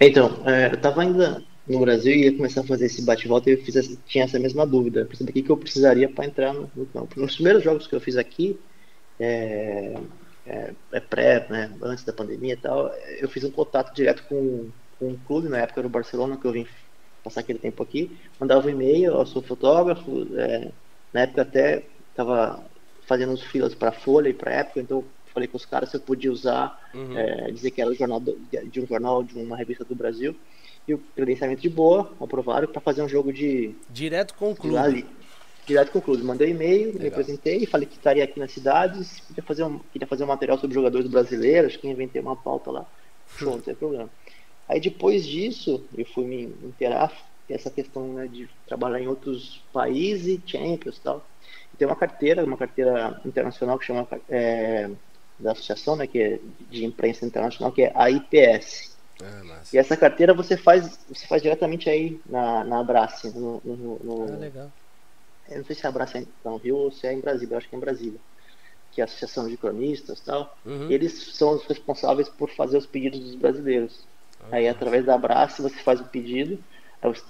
[0.00, 3.54] Então, é, eu estava ainda no Brasil e ia começar a fazer esse bate-volta e
[3.54, 5.08] eu fiz essa, tinha essa mesma dúvida.
[5.08, 7.20] o que, que eu precisaria para entrar no, no, campo.
[7.20, 8.58] Nos primeiros jogos que eu fiz aqui,
[9.18, 9.94] é,
[10.46, 14.70] é, é, pré, né, antes da pandemia e tal, eu fiz um contato direto com,
[14.98, 16.66] com um clube, na época era o Barcelona, que eu vim
[17.22, 20.70] passar aquele tempo aqui, mandava um e-mail, eu sou fotógrafo, é,
[21.12, 22.64] na época até estava
[23.06, 26.00] fazendo os filas para Folha e para época, então falei com os caras se eu
[26.00, 27.16] podia usar, uhum.
[27.16, 28.38] é, dizer que era jornal do,
[28.70, 30.34] de um jornal, de uma revista do Brasil,
[30.86, 33.74] e o credenciamento de boa, aprovaram para fazer um jogo de.
[33.88, 34.76] Direto com o clube.
[34.76, 35.06] Ali,
[35.66, 36.22] direto com o clube.
[36.22, 40.24] Mandei e-mail, me apresentei, falei que estaria aqui na cidade, queria fazer um, queria fazer
[40.24, 42.86] um material sobre jogadores brasileiros, que inventei uma pauta lá.
[43.36, 44.10] Show, não tem problema.
[44.68, 47.12] Aí depois disso, eu fui me inteirar
[47.48, 51.26] essa questão né, de trabalhar em outros países, Champions e tal.
[51.76, 54.90] Tem uma carteira, uma carteira internacional que chama é,
[55.40, 58.96] da associação, né, que é de imprensa internacional, que é a IPS.
[59.22, 63.98] Ah, e essa carteira você faz, você faz diretamente aí na, na Abrace, no, no,
[64.02, 64.72] no, ah, legal.
[65.48, 67.58] Eu não sei se a Abrace é no Rio ou se é em Brasília, eu
[67.58, 68.20] acho que é em Brasília.
[68.92, 70.56] Que é a Associação de Cronistas e tal.
[70.64, 70.90] Uhum.
[70.90, 74.04] Eles são os responsáveis por fazer os pedidos dos brasileiros.
[74.44, 76.58] Ah, aí, através da Abrace, você faz o pedido.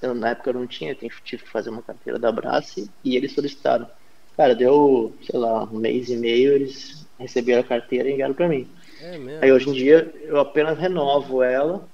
[0.03, 3.17] Eu, na época eu não tinha, eu tive que fazer uma carteira da Abrace e
[3.17, 3.89] eles solicitaram.
[4.37, 8.49] Cara, deu, sei lá, um mês e meio, eles receberam a carteira e enviaram para
[8.49, 8.69] mim.
[9.01, 9.45] É mesmo?
[9.45, 11.87] Aí hoje em dia eu apenas renovo ela.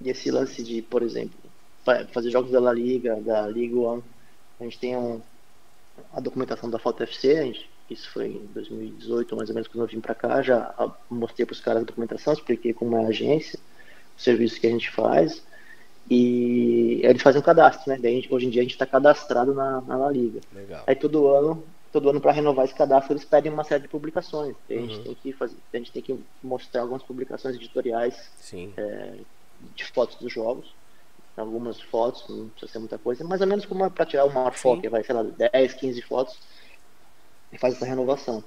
[0.00, 1.36] E esse lance de, por exemplo,
[2.12, 4.02] fazer jogos da La Liga, da Liga One,
[4.60, 5.20] a gente tem um,
[6.12, 9.88] a documentação da Foto FC, gente, isso foi em 2018, mais ou menos, quando eu
[9.88, 10.74] vim para cá, já
[11.10, 13.58] mostrei para os caras a documentação, expliquei como é a agência,
[14.16, 15.42] o serviço que a gente faz,
[16.10, 17.98] e eles fazem um cadastro, né?
[18.00, 20.40] Daí, hoje em dia a gente está cadastrado na, na La Liga.
[20.54, 20.84] Legal.
[20.86, 21.62] Aí todo ano,
[21.98, 24.54] todo ano para renovar esse cadastro eles pedem uma série de publicações.
[24.70, 25.02] A gente uhum.
[25.02, 28.30] tem que fazer, a gente tem que mostrar algumas publicações editoriais
[28.76, 29.14] é,
[29.74, 30.72] de fotos dos jogos.
[31.36, 34.90] Algumas fotos, não precisa ser muita coisa, mais ou menos como para tirar uma foto,
[34.90, 36.36] vai, sei lá, 10, 15 fotos
[37.52, 38.42] e faz essa renovação.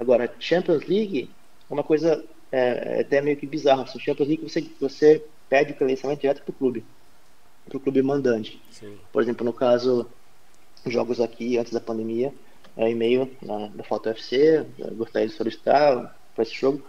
[0.00, 1.30] Agora, Champions League
[1.70, 3.84] é uma coisa é, é até meio que bizarra.
[3.84, 6.84] O Champions League você, você pede o credenciamento direto para o clube,
[7.68, 8.60] para o clube mandante.
[8.68, 8.98] Sim.
[9.12, 10.10] Por exemplo, no caso,
[10.86, 12.34] jogos aqui antes da pandemia,
[12.76, 16.82] é e-mail na, da Foto UFC, gostaria de solicitar para esse jogo,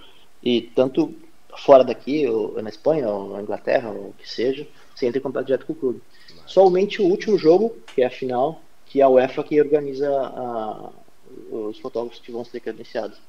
[0.44, 1.14] e tanto
[1.58, 5.22] fora daqui, ou na Espanha, ou na Inglaterra, ou o que seja, você entra em
[5.22, 6.02] contato direto com o clube.
[6.46, 10.90] Somente o último jogo, que é a final, que é a UEFA que organiza a,
[11.52, 13.20] os fotógrafos que vão ser credenciados.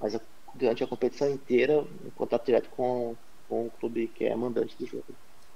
[0.00, 0.20] Mas a,
[0.54, 3.16] durante a competição inteira, em contato direto com,
[3.48, 5.06] com o clube que é mandante do jogo.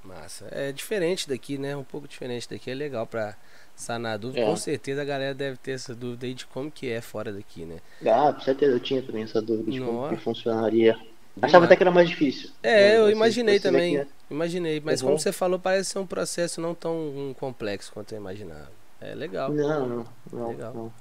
[0.02, 0.48] Massa.
[0.50, 1.76] É diferente daqui, né?
[1.76, 2.70] Um pouco diferente daqui.
[2.70, 3.36] É legal para
[3.74, 4.40] sanar a dúvida.
[4.40, 4.46] É.
[4.46, 7.64] Com certeza a galera deve ter essa dúvida aí de como que é fora daqui,
[7.64, 7.76] né?
[8.06, 9.92] Ah, com certeza eu tinha também essa dúvida de Nossa.
[9.92, 10.98] como que funcionaria.
[11.40, 12.50] Achava até que era mais difícil.
[12.62, 13.98] É, eu imaginei também.
[13.98, 14.06] É...
[14.30, 14.80] Imaginei.
[14.84, 15.08] Mas uhum.
[15.08, 18.70] como você falou, parece ser um processo não tão complexo quanto eu imaginava.
[19.00, 19.50] É legal.
[19.50, 20.06] Não, não.
[20.32, 20.74] não legal.
[20.74, 20.92] Não.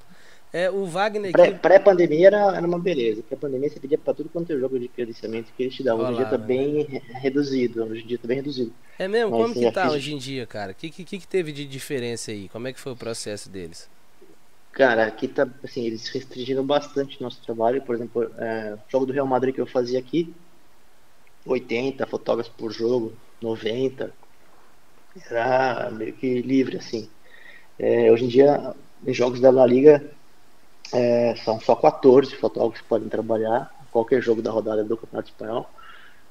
[0.54, 1.32] É, o Wagner.
[1.62, 3.24] Pré-pandemia era, era uma beleza.
[3.24, 6.04] Pré-pandemia você pedia pra tudo quanto é jogo de credenciamento que eles te davam.
[6.04, 7.84] Hoje em dia tá bem reduzido.
[7.86, 8.74] Hoje em dia tá bem reduzido.
[9.00, 9.32] É mesmo?
[9.32, 9.94] Mas, Como que tá fiz...
[9.94, 10.74] hoje em dia, cara?
[10.74, 12.50] O que, que, que teve de diferença aí?
[12.50, 13.90] Como é que foi o processo deles?
[14.74, 17.82] Cara, aqui tá, assim, eles restringiram bastante o nosso trabalho.
[17.82, 20.34] Por exemplo, é, o jogo do Real Madrid que eu fazia aqui,
[21.46, 24.12] 80 fotógrafos por jogo, 90.
[25.30, 27.10] Era meio que livre, assim.
[27.80, 28.76] É, hoje em dia,
[29.08, 30.12] em jogos da La Liga,
[30.94, 35.70] é, são só 14 fotógrafos que podem trabalhar, qualquer jogo da rodada do Campeonato Espanhol.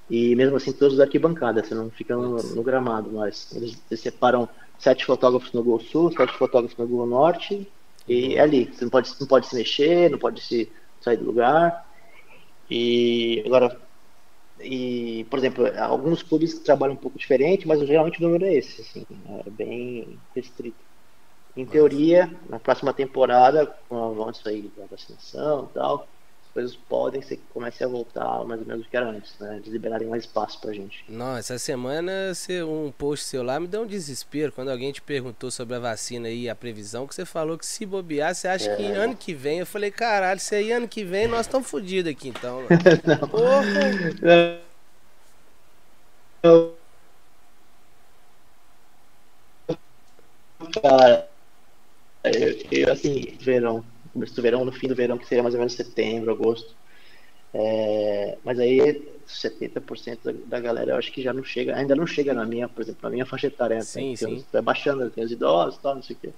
[0.09, 4.01] E mesmo assim, todos da arquibancada, você não fica no, no gramado, mas eles, eles,
[4.01, 4.49] separam
[4.79, 7.71] sete fotógrafos no Gol Sul, sete fotógrafos no Gol Norte,
[8.09, 8.67] e é ali.
[8.73, 11.87] Você não pode, não pode se mexer, não pode se sair do lugar.
[12.69, 13.81] E agora,
[14.61, 18.81] e, por exemplo, alguns clubes trabalham um pouco diferente, mas geralmente o número é esse,
[18.83, 19.07] assim,
[19.47, 20.90] é bem restrito.
[21.57, 26.09] Em teoria, na próxima temporada, com o avanço aí da vacinação e tal,
[26.47, 29.39] as coisas podem ser que comecem a voltar mais ou menos do que era antes,
[29.39, 29.57] né?
[29.57, 31.05] Eles liberarem mais espaço pra gente.
[31.09, 32.13] Não, essa semana
[32.67, 36.29] um post seu lá me deu um desespero quando alguém te perguntou sobre a vacina
[36.29, 38.77] e a previsão, que você falou que se bobear, você acha é.
[38.77, 39.61] que ano que vem?
[39.61, 42.63] Eu falei, caralho, se aí ano que vem nós estamos fodidos aqui então.
[42.63, 43.19] Não.
[43.29, 44.61] Porra!
[46.43, 46.81] Não.
[50.83, 51.30] Cara,
[52.25, 55.59] eu, eu, assim, verão, começo do verão, no fim do verão, que seria mais ou
[55.59, 56.75] menos setembro, agosto.
[57.53, 62.07] É, mas aí 70% da, da galera eu acho que já não chega, ainda não
[62.07, 63.81] chega na minha, por exemplo, na minha faixa etária.
[63.81, 64.45] Sim, sim.
[64.53, 66.31] Vai baixando, tem os idosos e tal, não sei o quê.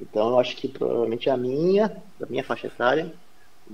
[0.00, 1.88] Então eu acho que provavelmente a minha,
[2.18, 3.12] da minha faixa etária,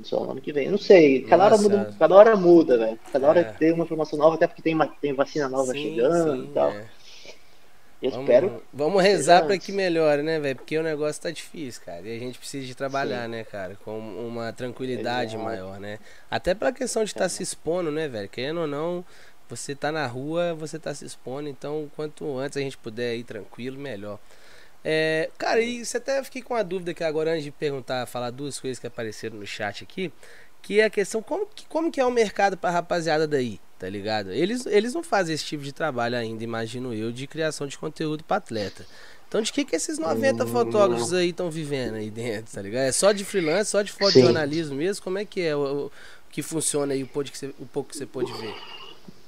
[0.03, 0.67] só no ano que vem.
[0.67, 1.55] Eu não sei, cada Nossa.
[1.55, 2.99] hora muda, cada hora muda, velho.
[3.13, 3.45] Cada hora é.
[3.45, 6.71] tem uma informação nova, até porque tem, tem vacina nova sim, chegando sim, e tal.
[6.71, 6.87] É.
[8.05, 8.63] Eu vamos, espero.
[8.71, 10.57] Vamos rezar para que melhore, né, velho?
[10.57, 12.03] Porque o negócio tá difícil, cara.
[12.03, 13.31] E a gente precisa de trabalhar, Sim.
[13.31, 13.79] né, cara?
[13.83, 15.99] Com uma tranquilidade maior, né?
[16.31, 18.29] Até pela questão de estar tá se expondo, né, velho?
[18.29, 19.03] Querendo ou não,
[19.49, 21.49] você tá na rua, você tá se expondo.
[21.49, 24.19] Então, quanto antes a gente puder ir tranquilo, melhor.
[24.85, 28.29] É, cara, e você até fiquei com uma dúvida aqui agora antes de perguntar, falar
[28.31, 30.13] duas coisas que apareceram no chat aqui,
[30.61, 33.59] que é a questão como que, como que é o mercado pra rapaziada daí?
[33.79, 34.31] Tá ligado?
[34.31, 38.25] Eles, eles não fazem esse tipo de trabalho ainda, imagino eu, de criação de conteúdo
[38.25, 38.87] para atleta.
[39.29, 42.85] Então de que que esses 90 fotógrafos aí estão vivendo aí dentro, tá ligado?
[42.85, 45.03] É só de freelance, só de fotojornalismo mesmo?
[45.03, 45.93] Como é que é o, o
[46.31, 48.55] que funciona aí o, pouco que você, o pouco que você pôde ver?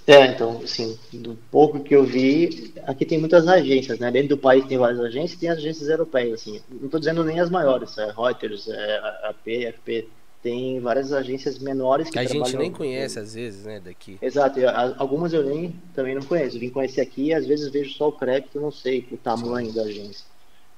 [0.07, 4.09] É, então, assim, do pouco que eu vi, aqui tem muitas agências, né?
[4.13, 6.61] Dentro do país tem várias agências, tem agências europeias, assim.
[6.71, 10.09] Não estou dizendo nem as maiores, é Reuters, é AP, FP,
[10.47, 14.17] tem várias agências menores que, a gente nem conhece às vezes, né, daqui.
[14.23, 14.61] Exato,
[14.97, 16.57] algumas eu nem também não conheço.
[16.57, 20.25] Vim conhecer aqui, às vezes vejo só o crédito, não sei o tamanho da agência.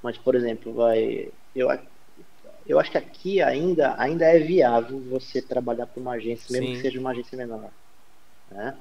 [0.03, 1.69] Mas, por exemplo, vai eu
[2.67, 6.73] eu acho que aqui ainda ainda é viável você trabalhar para uma agência, mesmo Sim.
[6.73, 7.69] que seja uma agência menor,
[8.51, 8.75] né?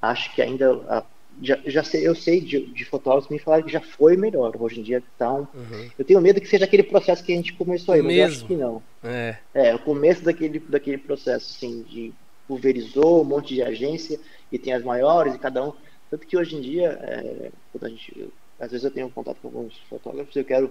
[0.00, 1.04] Acho que ainda a
[1.42, 4.52] já, já sei, eu sei de, de fotógrafos que me falaram que já foi melhor.
[4.58, 5.46] Hoje em dia tá um...
[5.54, 5.90] uhum.
[5.98, 8.46] Eu tenho medo que seja aquele processo que a gente começou aí, mas eu acho
[8.46, 8.82] que não.
[9.02, 9.36] É.
[9.54, 12.12] é, o começo daquele, daquele processo, assim, de
[12.46, 14.18] pulverizou um monte de agência
[14.50, 15.72] e tem as maiores e cada um.
[16.10, 19.48] Tanto que hoje em dia, é, quando a gente, às vezes eu tenho contato com
[19.48, 20.70] alguns fotógrafos, eu quero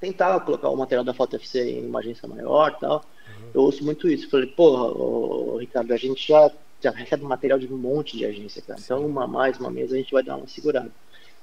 [0.00, 3.04] tentar colocar o material da Foto FC em uma agência maior tal.
[3.26, 3.50] Uhum.
[3.54, 4.30] Eu ouço muito isso.
[4.30, 6.50] Falei, porra, Ricardo, a gente já
[6.80, 8.78] já recebe material de um monte de agência, cara.
[8.82, 10.90] Então, uma mais, uma menos, a gente vai dar uma segurada.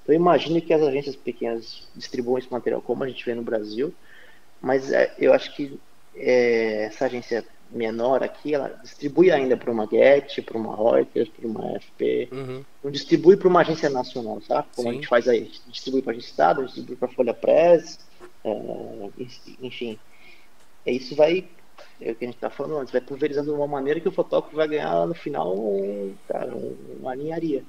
[0.03, 3.93] Então, imagine que as agências pequenas distribuam esse material como a gente vê no Brasil,
[4.61, 5.79] mas é, eu acho que
[6.15, 11.47] é, essa agência menor aqui, ela distribui ainda para uma Get, para uma Reuters, para
[11.47, 12.63] uma FP, uhum.
[12.83, 14.67] não distribui para uma agência nacional, sabe?
[14.75, 14.91] Como Sim.
[14.91, 17.99] a gente faz aí, distribui para a agência Estado, distribui para a Folha Press,
[18.43, 19.09] é,
[19.61, 19.97] enfim.
[20.85, 21.47] Isso vai
[22.01, 24.11] é o que a gente está falando antes, vai pulverizando de uma maneira que o
[24.11, 25.55] fotógrafo vai ganhar no final
[26.27, 26.53] cara,
[26.99, 27.63] uma ninharia.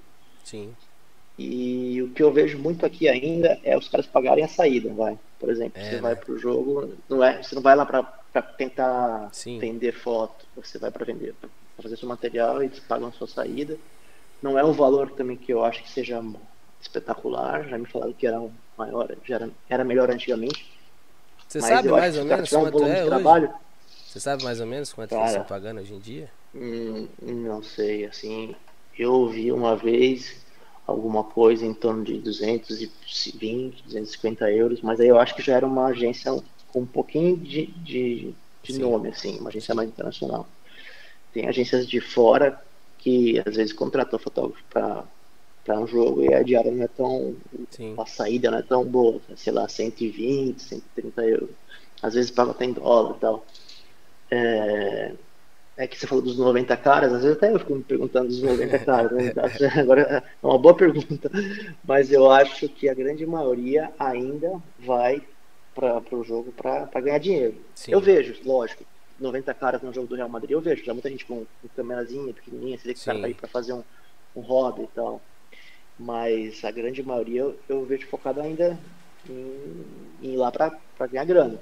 [0.45, 0.75] Sim.
[1.39, 5.19] E o que eu vejo muito aqui ainda é os caras pagarem a saída, vai.
[5.39, 6.01] Por exemplo, é, você né?
[6.01, 9.59] vai para o jogo, não é, você não vai lá para tentar Sim.
[9.59, 11.51] vender foto, você vai para vender, para
[11.83, 13.77] fazer seu material e eles pagam a sua saída.
[14.43, 16.23] Não é um valor também que eu acho que seja
[16.81, 18.43] espetacular, já me falaram que era
[18.77, 20.73] maior, já era, era melhor antigamente.
[21.47, 23.07] Você sabe mais ou menos quanto é hoje?
[23.07, 23.55] Trabalho,
[24.17, 26.31] você sabe mais ou menos quanto Cara, eles estão pagando hoje em dia?
[26.55, 28.57] Hum, não sei, assim,
[28.99, 30.37] eu ouvi uma vez
[30.87, 35.67] alguma coisa em torno de 220, 250 euros, mas aí eu acho que já era
[35.67, 36.33] uma agência
[36.69, 40.49] com um pouquinho de, de, de nome, assim, uma agência mais internacional.
[41.33, 42.59] Tem agências de fora
[42.97, 45.05] que às vezes contratou fotógrafo para
[45.63, 47.35] para um jogo e a diária não é tão.
[47.73, 47.95] Sim.
[47.99, 51.51] A saída não é tão boa, sei lá, 120, 130 euros.
[52.01, 53.45] Às vezes paga até em dólar e tal.
[54.31, 55.17] É,
[55.77, 58.43] é que você falou dos 90 caras, às vezes até eu fico me perguntando dos
[58.43, 59.33] 90 caras, né?
[59.79, 61.31] agora é uma boa pergunta,
[61.85, 65.23] mas eu acho que a grande maioria ainda vai
[65.75, 67.63] para o jogo para ganhar dinheiro.
[67.75, 67.93] Sim.
[67.93, 68.85] Eu vejo, lógico,
[69.19, 72.33] 90 caras no jogo do Real Madrid, eu vejo, já muita gente com, com câmerazinha
[72.33, 73.85] pequenininha, você vê que o cara tá aí pra fazer um,
[74.35, 75.23] um hobby e tal.
[75.99, 78.79] Mas a grande maioria eu, eu vejo focado ainda
[79.29, 80.71] em, em ir lá pra
[81.07, 81.61] ganhar grana.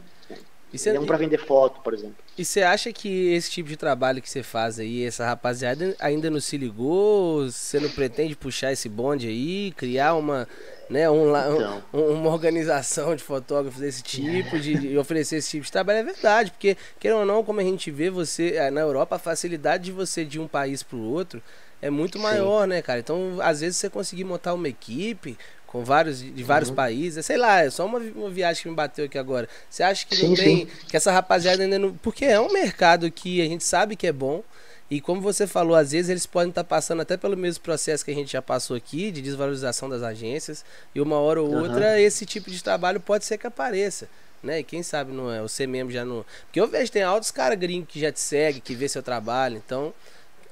[0.74, 2.16] E cê, não para vender foto, por exemplo.
[2.36, 6.28] E você acha que esse tipo de trabalho que você faz aí, essa rapaziada ainda
[6.28, 7.48] não se ligou?
[7.48, 10.48] Você não pretende puxar esse bonde aí, criar uma,
[10.90, 11.82] né, um, então.
[11.92, 16.00] um, uma organização de fotógrafos desse tipo, de, de, oferecer esse tipo de trabalho?
[16.00, 19.18] É verdade, porque, querendo ou não, como a gente vê você eh, na Europa, a
[19.20, 21.40] facilidade de você de um país para o outro
[21.80, 22.70] é muito maior, Sim.
[22.70, 22.98] né, cara?
[22.98, 25.38] Então, às vezes você conseguir montar uma equipe
[25.74, 26.76] com vários de vários uhum.
[26.76, 27.26] países.
[27.26, 29.48] Sei lá, é só uma, uma viagem que me bateu aqui agora.
[29.68, 30.58] Você acha que sim, não tem.
[30.58, 30.68] Sim.
[30.88, 31.92] Que essa rapaziada ainda não.
[31.94, 34.44] Porque é um mercado que a gente sabe que é bom.
[34.88, 38.12] E como você falou, às vezes eles podem estar passando até pelo mesmo processo que
[38.12, 40.64] a gente já passou aqui, de desvalorização das agências.
[40.94, 41.96] E uma hora ou outra, uhum.
[41.96, 44.08] esse tipo de trabalho pode ser que apareça.
[44.44, 44.60] Né?
[44.60, 46.24] E quem sabe não é, você mesmo já não.
[46.46, 49.56] Porque eu vejo, tem altos caras gringos que já te seguem, que vê seu trabalho.
[49.56, 49.92] Então,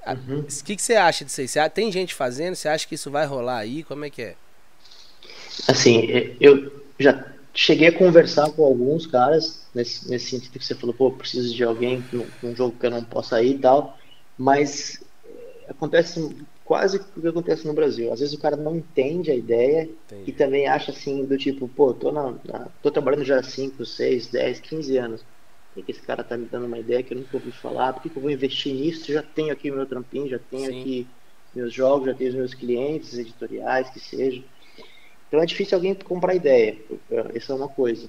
[0.05, 0.45] o uhum.
[0.65, 1.69] que, que você acha disso aí?
[1.69, 2.55] Tem gente fazendo?
[2.55, 3.83] Você acha que isso vai rolar aí?
[3.83, 4.35] Como é que é?
[5.67, 10.95] Assim, eu já cheguei a conversar com alguns caras nesse, nesse sentido que você falou,
[10.95, 13.97] pô, preciso de alguém num, jogo que eu não possa ir e tal,
[14.37, 18.11] mas eh, acontece quase o que acontece no Brasil.
[18.11, 20.23] Às vezes o cara não entende a ideia Entendi.
[20.27, 23.85] e também acha assim, do tipo, pô, tô, na, na, tô trabalhando já há 5,
[23.85, 25.25] 6, 10, 15 anos.
[25.75, 28.03] E que esse cara tá me dando uma ideia que eu nunca ouvi falar, por
[28.03, 29.11] que, que eu vou investir nisso?
[29.11, 30.81] Já tenho aqui o meu trampinho, já tenho Sim.
[30.81, 31.07] aqui
[31.53, 34.43] meus jogos, já tenho os meus clientes editoriais, que seja.
[35.33, 36.77] Então é difícil alguém comprar ideia,
[37.33, 38.07] essa é uma coisa.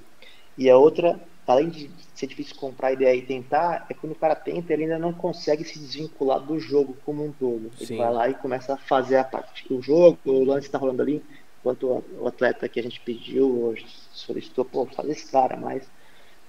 [0.59, 4.35] E a outra, além de ser difícil comprar ideia e tentar, é quando o cara
[4.35, 7.71] tenta, ele ainda não consegue se desvincular do jogo como um todo.
[7.79, 7.97] Ele Sim.
[7.97, 11.25] vai lá e começa a fazer a parte do jogo, o lance está rolando ali,
[11.61, 13.75] enquanto o atleta que a gente pediu,
[14.13, 15.83] solicitou, pô, faz esse cara mais,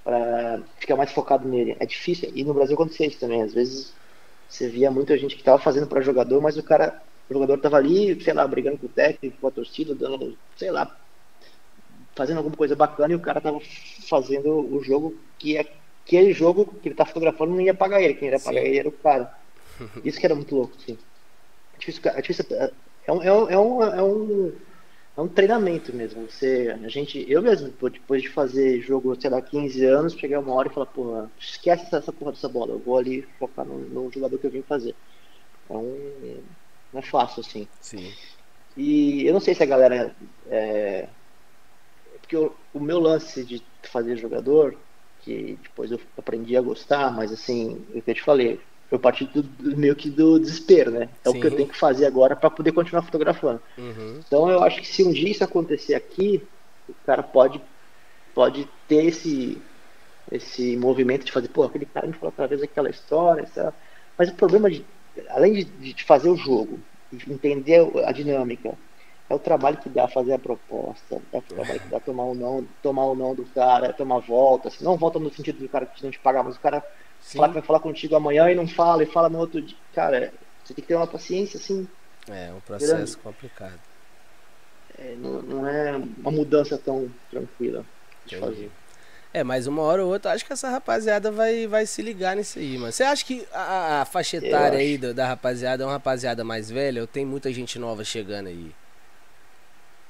[0.04, 1.78] para ficar mais focado nele.
[1.80, 3.94] É difícil, e no Brasil acontecia isso também, às vezes
[4.50, 7.78] você via muita gente que estava fazendo para jogador, mas o cara o jogador estava
[7.78, 10.96] ali, sei lá, brigando com o técnico, com a torcida, dando, sei lá,
[12.16, 13.60] fazendo alguma coisa bacana e o cara estava
[14.08, 15.66] fazendo o jogo que é
[16.06, 18.90] aquele jogo que ele tá fotografando não ia pagar ele, quem ia pagar ele era
[18.90, 19.34] o cara.
[20.06, 20.98] Isso que era muito louco, sim.
[21.74, 22.46] É difícil, é, difícil,
[23.08, 24.52] é, um, é, um, é, um, é, um,
[25.18, 26.28] é um treinamento mesmo.
[26.30, 30.54] Você, a gente, eu mesmo, depois de fazer jogo, sei lá, 15 anos, cheguei uma
[30.54, 33.80] hora e falar, porra, esquece essa, essa porra dessa bola, eu vou ali focar no,
[33.80, 34.96] no jogador que eu vim fazer.
[35.70, 36.38] É um,
[36.96, 37.68] não é fácil, assim.
[37.82, 38.12] Sim.
[38.78, 40.16] E eu não sei se a galera.
[40.48, 41.08] É...
[42.22, 44.76] Porque o, o meu lance de fazer jogador,
[45.22, 49.26] que depois eu aprendi a gostar, mas assim, o que eu te falei, eu parti
[49.26, 49.44] do,
[49.78, 51.10] meio que do desespero, né?
[51.24, 51.38] É Sim.
[51.38, 53.62] o que eu tenho que fazer agora para poder continuar fotografando.
[53.78, 54.22] Uhum.
[54.26, 56.42] Então eu acho que se um dia isso acontecer aqui,
[56.88, 57.62] o cara pode,
[58.34, 59.62] pode ter esse,
[60.32, 63.76] esse movimento de fazer, pô, aquele cara me falou outra vez aquela história, sabe?
[64.18, 64.86] mas o problema de
[65.30, 66.80] além de, de fazer o jogo,
[67.12, 68.78] de entender a dinâmica,
[69.30, 72.36] é o trabalho que dá fazer a proposta, é o trabalho que dá tomar o
[72.36, 75.86] não, tomar o não do cara, tomar volta, assim, não volta no sentido do cara
[75.86, 76.84] que não te pagar, mas o cara
[77.20, 79.78] fala que vai falar contigo amanhã e não fala, e fala no outro dia.
[79.94, 80.32] Cara,
[80.64, 81.88] você tem que ter uma paciência assim.
[82.30, 83.18] É, um processo grande.
[83.18, 83.82] complicado.
[84.98, 87.86] É, não, não, é uma mudança tão tranquila
[88.26, 88.40] de Entendi.
[88.40, 88.72] fazer.
[89.36, 92.58] É, mas uma hora ou outra, acho que essa rapaziada vai, vai se ligar nisso
[92.58, 92.90] aí, mano.
[92.90, 96.72] Você acha que a, a faixa etária aí da, da, rapaziada é uma rapaziada mais
[96.72, 98.72] velha ou tem muita gente nova chegando aí?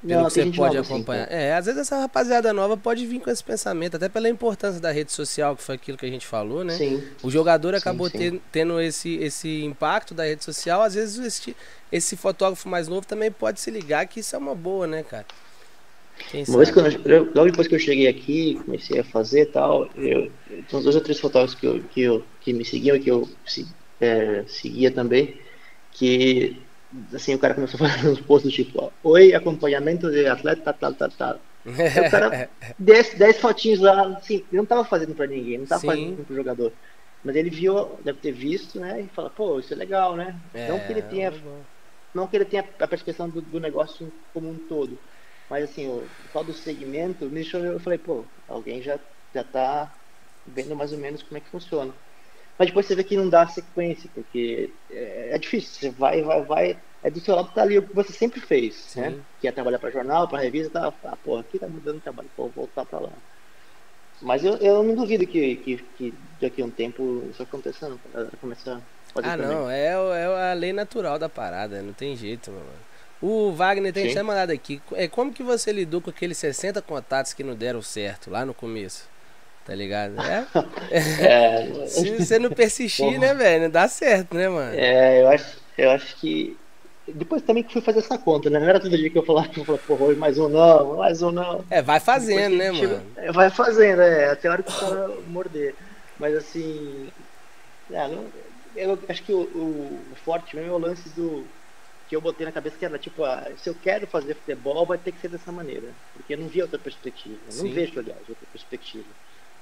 [0.06, 1.28] Pelo Não, que você pode acompanhar.
[1.28, 4.80] Sim, é, às vezes essa rapaziada nova pode vir com esse pensamento, até pela importância
[4.80, 6.78] da rede social, que foi aquilo que a gente falou, né?
[6.78, 7.04] Sim.
[7.24, 8.42] O jogador acabou sim, sim.
[8.52, 11.58] tendo esse, esse impacto da rede social, às vezes esse,
[11.92, 15.26] esse fotógrafo mais novo também pode se ligar que isso é uma boa, né, cara?
[16.48, 19.86] Uma vez que eu, logo depois que eu cheguei aqui, comecei a fazer e tal,
[19.96, 20.32] eu,
[20.68, 23.28] tinha dois ou três fotógrafos que, eu, que, eu, que me seguiam e que eu
[24.00, 25.42] é, seguia também,
[25.92, 26.68] que
[27.14, 31.10] assim, o cara começou a fazer uns posts tipo, oi, acompanhamento de atleta, tal, tal,
[31.10, 31.42] tal.
[31.66, 32.50] o cara,
[32.80, 35.88] 10 fotinhos lá, assim, não tava fazendo pra ninguém, não tava Sim.
[35.88, 36.74] fazendo pro jogador.
[37.24, 40.40] Mas ele viu, deve ter visto, né, e fala, pô, isso é legal, né?
[40.54, 41.34] É, não que ele tenha,
[42.14, 45.00] não que ele tenha a percepção do, do negócio como um todo,
[45.50, 49.00] mas assim, o tal do segmento, me deixou, eu falei, pô, alguém já,
[49.34, 49.94] já tá
[50.48, 51.94] vendo mais ou menos como é que funciona.
[52.58, 56.44] Mas depois você vê que não dá sequência, porque é, é difícil, você vai, vai,
[56.44, 59.02] vai, é do seu lado tá ali o que você sempre fez, Sim.
[59.02, 59.16] né?
[59.40, 62.30] Que é trabalhar para jornal, para revista, tá, ah, porra, aqui tá mudando o trabalho,
[62.36, 63.12] vou voltar para lá.
[64.22, 67.92] Mas eu, eu não duvido que, que, que daqui a um tempo isso aconteça,
[68.40, 68.82] começar
[69.16, 72.72] a Ah, não, é, é a lei natural da parada, não tem jeito, mano.
[73.22, 74.82] O Wagner tem até mandado aqui.
[74.94, 78.54] É, como que você lidou com aqueles 60 contatos que não deram certo lá no
[78.54, 79.08] começo?
[79.66, 80.16] Tá ligado?
[80.22, 80.46] É.
[81.84, 81.88] é.
[81.88, 83.18] Se você não persistir, Porra.
[83.18, 83.64] né, velho?
[83.64, 84.76] Não dá certo, né, mano?
[84.78, 86.58] É, eu acho, eu acho que.
[87.08, 88.60] Depois também que fui fazer essa conta, né?
[88.60, 91.22] Não era todo dia que eu falava, eu falava, porra, hoje mais um não, mais
[91.22, 91.64] um não.
[91.70, 93.02] É, vai fazendo, né, mano?
[93.16, 95.76] É, vai fazendo, é, até a hora que o cara morder.
[96.20, 97.10] Mas assim.
[97.92, 98.26] É, não,
[98.76, 101.46] eu acho que o, o, o forte mesmo é o lance do.
[102.08, 104.98] Que eu botei na cabeça que era tipo, ah, se eu quero fazer futebol, vai
[104.98, 105.88] ter que ser dessa maneira.
[106.14, 107.40] Porque eu não vi outra perspectiva.
[107.56, 109.08] Não vejo, aliás, outra perspectiva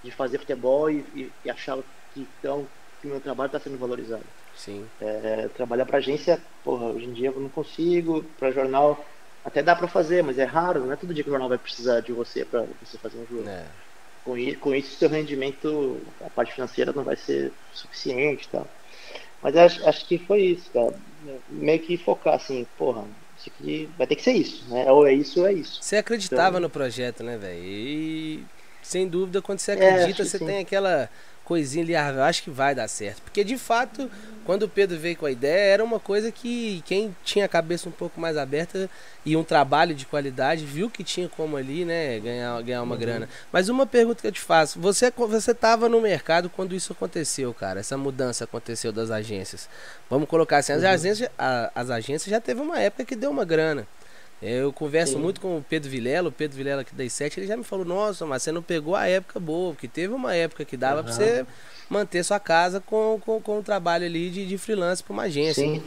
[0.04, 1.78] de fazer futebol e, e, e achar
[2.14, 2.68] que, então,
[3.02, 4.26] que o meu trabalho está sendo valorizado.
[4.56, 4.86] Sim.
[5.02, 9.04] É, trabalhar para agência, porra, hoje em dia eu não consigo, para jornal
[9.44, 11.58] até dá para fazer, mas é raro, não é todo dia que o jornal vai
[11.58, 13.50] precisar de você para você fazer um jogo.
[13.50, 13.66] É.
[14.24, 18.68] Com, com isso, seu rendimento, a parte financeira não vai ser suficiente tal.
[19.42, 20.94] Mas acho, acho que foi isso, cara.
[21.50, 23.04] Meio que focar assim, porra,
[23.38, 24.92] isso aqui vai ter que ser isso, né?
[24.92, 25.82] Ou é isso ou é isso.
[25.82, 27.62] Você acreditava então, no projeto, né, velho?
[27.64, 28.44] E
[28.82, 30.46] sem dúvida, quando você é, acredita, é, você sim.
[30.46, 31.10] tem aquela
[31.44, 33.22] coisinha ali, ah, eu acho que vai dar certo.
[33.22, 34.10] Porque de fato,
[34.46, 37.88] quando o Pedro veio com a ideia, era uma coisa que quem tinha a cabeça
[37.88, 38.90] um pouco mais aberta
[39.26, 43.00] e um trabalho de qualidade, viu que tinha como ali, né, ganhar, ganhar uma uhum.
[43.00, 43.30] grana.
[43.52, 47.54] Mas uma pergunta que eu te faço, você você estava no mercado quando isso aconteceu,
[47.54, 49.70] cara, essa mudança aconteceu das agências.
[50.10, 50.90] Vamos colocar assim, as, uhum.
[50.90, 53.88] agências, a, as agências já teve uma época que deu uma grana.
[54.44, 55.20] Eu converso Sim.
[55.20, 57.86] muito com o Pedro Vilela, o Pedro Vilela aqui das sete, ele já me falou,
[57.86, 61.04] nossa, mas você não pegou a época boa, porque teve uma época que dava uhum.
[61.06, 61.46] para você
[61.90, 65.64] manter sua casa com, com, com o trabalho ali de, de freelance para uma agência.
[65.64, 65.82] Sim.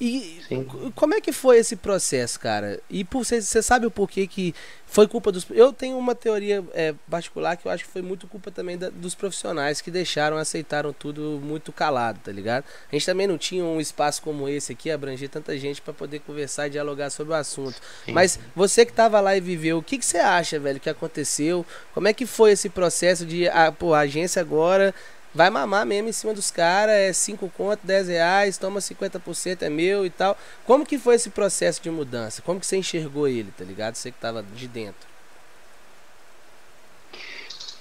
[0.00, 0.64] E Sim.
[0.94, 2.80] como é que foi esse processo, cara?
[2.88, 4.54] E você sabe o porquê que
[4.86, 5.46] foi culpa dos.
[5.50, 8.88] Eu tenho uma teoria é, particular que eu acho que foi muito culpa também da,
[8.88, 12.64] dos profissionais que deixaram, aceitaram tudo muito calado, tá ligado?
[12.90, 16.20] A gente também não tinha um espaço como esse aqui, abranger tanta gente para poder
[16.20, 17.78] conversar e dialogar sobre o assunto.
[18.06, 18.12] Sim.
[18.12, 21.64] Mas você que tava lá e viveu, o que, que você acha, velho, que aconteceu?
[21.92, 24.94] Como é que foi esse processo de, ah, pô, a agência agora
[25.34, 29.68] vai mamar mesmo em cima dos caras, é 5 conto, 10 reais, toma 50%, é
[29.68, 30.36] meu e tal.
[30.66, 32.42] Como que foi esse processo de mudança?
[32.42, 33.94] Como que você enxergou ele, tá ligado?
[33.94, 35.08] Você que tava de dentro.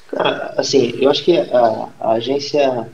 [0.10, 2.89] Cara, assim, eu acho que a, a agência,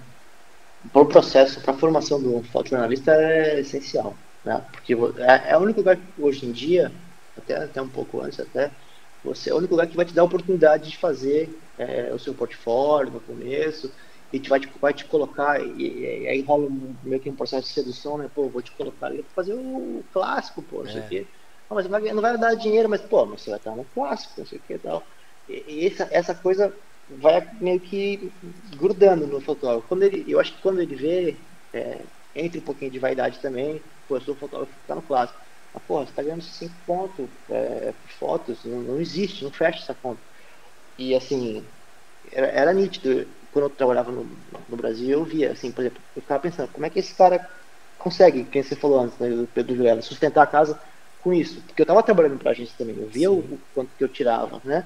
[0.91, 4.62] para o processo, para a formação do fotojornalista é essencial, né?
[4.72, 6.91] Porque é, é o único lugar que hoje em dia,
[7.38, 8.70] até, até um pouco antes até,
[9.24, 12.20] você é o único lugar que vai te dar a oportunidade de fazer é, o
[12.20, 13.91] seu portfólio no começo,
[14.36, 17.68] e vai, te, vai te colocar, e, e, aí rola um, meio que um processo
[17.68, 18.30] de sedução, né?
[18.34, 21.08] Pô, vou te colocar ali pra fazer o clássico, pô, não sei o é.
[21.08, 21.30] quê.
[21.70, 24.60] Não, mas não vai dar dinheiro, mas, pô, você vai estar no clássico, não sei
[24.60, 25.08] o que e tal.
[25.48, 26.76] E, essa, essa coisa
[27.08, 28.34] vai meio que
[28.78, 29.88] grudando no fotógrafo.
[29.88, 32.06] Quando ele, eu acho que quando ele vê, é,
[32.36, 35.40] entra um pouquinho de vaidade também, pô, eu sou fotógrafo tá no clássico.
[35.74, 39.80] Mas, pô, você tá ganhando 5 pontos é, por fotos, não, não existe, não fecha
[39.80, 40.22] essa conta.
[40.98, 41.70] E assim,
[42.32, 44.26] era, era nítido quando eu trabalhava no,
[44.68, 47.49] no Brasil, eu via, assim, por exemplo, eu ficava pensando, como é que esse cara
[47.97, 50.78] consegue, quem você falou antes, né, do Pedro Vilela, sustentar a casa
[51.18, 51.62] com isso?
[51.66, 54.10] Porque eu estava trabalhando para a agência também, eu via o, o, quanto que eu
[54.12, 54.86] tirava, né?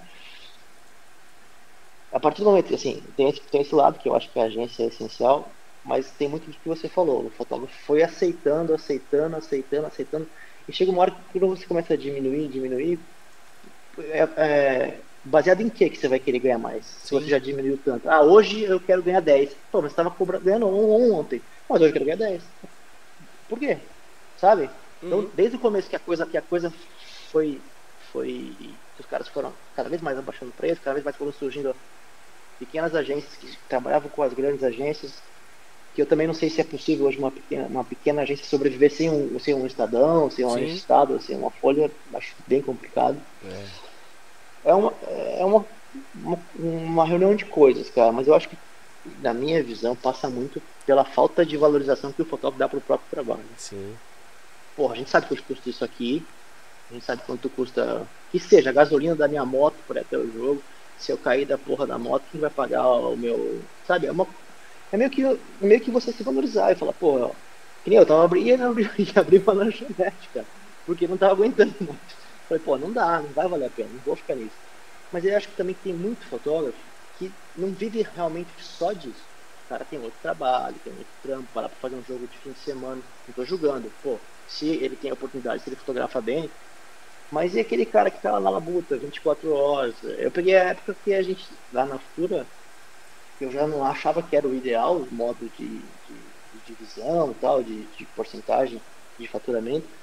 [2.11, 4.43] A partir do momento, assim, tem esse, tem esse lado que eu acho que a
[4.43, 9.35] agência é essencial, mas tem muito do que você falou, o fotógrafo foi aceitando, aceitando,
[9.35, 10.29] aceitando, aceitando,
[10.67, 13.03] e chega uma hora que quando você começa a diminuir, diminuir,
[13.97, 16.85] é, é baseado em que que você vai querer ganhar mais?
[16.85, 17.07] Sim.
[17.07, 18.09] Se você já diminuiu tanto.
[18.09, 19.55] Ah, hoje eu quero ganhar 10.
[19.71, 21.41] Pô, mas você estava ganhando um, ontem.
[21.67, 22.41] Mas hoje eu quero ganhar 10.
[23.47, 23.77] Por quê?
[24.37, 24.69] Sabe?
[25.01, 25.29] Então, uhum.
[25.33, 26.73] desde o começo que a coisa, que a coisa
[27.31, 27.59] foi,
[28.11, 28.53] foi.
[28.99, 31.75] Os caras foram cada vez mais abaixando o preço, cada vez mais foram surgindo
[32.57, 35.13] pequenas agências que trabalhavam com as grandes agências.
[35.95, 38.91] Que eu também não sei se é possível hoje uma pequena, uma pequena agência sobreviver
[38.91, 41.89] sem um, sem um estadão, sem um estado, sem uma folha.
[42.13, 43.17] Acho bem complicado.
[43.43, 43.88] É
[44.63, 45.65] é uma, é uma,
[46.15, 48.57] uma, uma, reunião de coisas, cara, mas eu acho que,
[49.21, 53.09] na minha visão, passa muito pela falta de valorização que o fotógrafo dá pro próprio
[53.09, 53.45] trabalho.
[53.57, 53.95] Sim.
[54.75, 56.25] Porra, a gente sabe quanto custa isso aqui,
[56.89, 60.31] a gente sabe quanto custa, que seja, a gasolina da minha moto por até o
[60.31, 60.63] jogo,
[60.97, 63.61] se eu cair da porra da moto, quem vai pagar o meu.
[63.87, 64.07] Sabe?
[64.07, 64.27] É, uma,
[64.91, 67.31] é meio, que, meio que você se valorizar e falar, porra,
[67.83, 70.45] que nem eu tava abrindo, ia abrir uma lanchonete, cara,
[70.85, 71.99] porque não tava aguentando mais.
[72.49, 74.61] Falei, pô, não dá, não vai valer a pena, não vou ficar nisso.
[75.11, 79.31] Mas eu acho que também tem muito fotógrafo que não vive realmente só disso.
[79.65, 82.53] O cara tem outro trabalho, tem outro trampo, parar pra fazer um jogo de fim
[82.53, 83.03] de semana.
[83.27, 86.55] Não tô julgando, pô, se ele tem a oportunidade, se ele fotografa bem.
[87.31, 90.01] Mas e aquele cara que tá lá na labuta 24 horas?
[90.03, 92.51] Eu peguei a época que a gente, lá na Futura,
[93.39, 97.63] eu já não achava que era o ideal, o modo de, de, de divisão tal,
[97.63, 98.85] de, de porcentagem
[99.17, 99.98] de faturamento.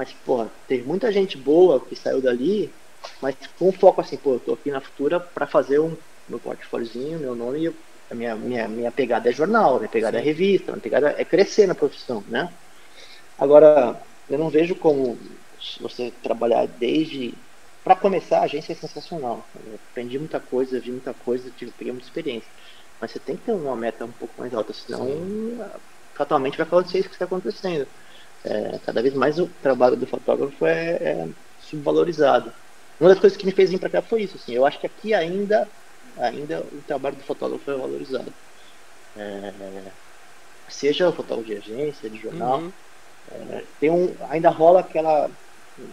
[0.00, 2.74] Mas, porra, teve muita gente boa que saiu dali,
[3.20, 5.94] mas com foco assim, pô, eu tô aqui na Futura para fazer um,
[6.26, 7.68] meu portfóliozinho, meu nome,
[8.10, 11.66] a minha, minha, minha pegada é jornal, minha pegada é revista, minha pegada é crescer
[11.66, 12.48] na profissão, né?
[13.36, 15.18] Agora, eu não vejo como
[15.82, 17.44] você trabalhar desde.
[17.84, 19.50] Para começar, a agência é sensacional.
[19.66, 22.50] Eu aprendi muita coisa, vi muita coisa, tive, peguei muita experiência.
[22.98, 25.58] Mas você tem que ter uma meta um pouco mais alta, senão
[26.16, 27.86] fatalmente vai acontecer isso que está acontecendo.
[28.44, 31.28] É, cada vez mais o trabalho do fotógrafo é, é,
[31.60, 32.52] subvalorizado.
[32.98, 34.36] Uma das coisas que me fez vir para cá foi isso.
[34.36, 35.68] Assim, eu acho que aqui ainda,
[36.18, 38.32] ainda o trabalho do fotógrafo é valorizado.
[39.16, 39.52] É,
[40.68, 42.60] seja o fotógrafo de agência, de jornal.
[42.60, 42.72] Uhum.
[43.32, 45.30] É, tem um, ainda rola aquela.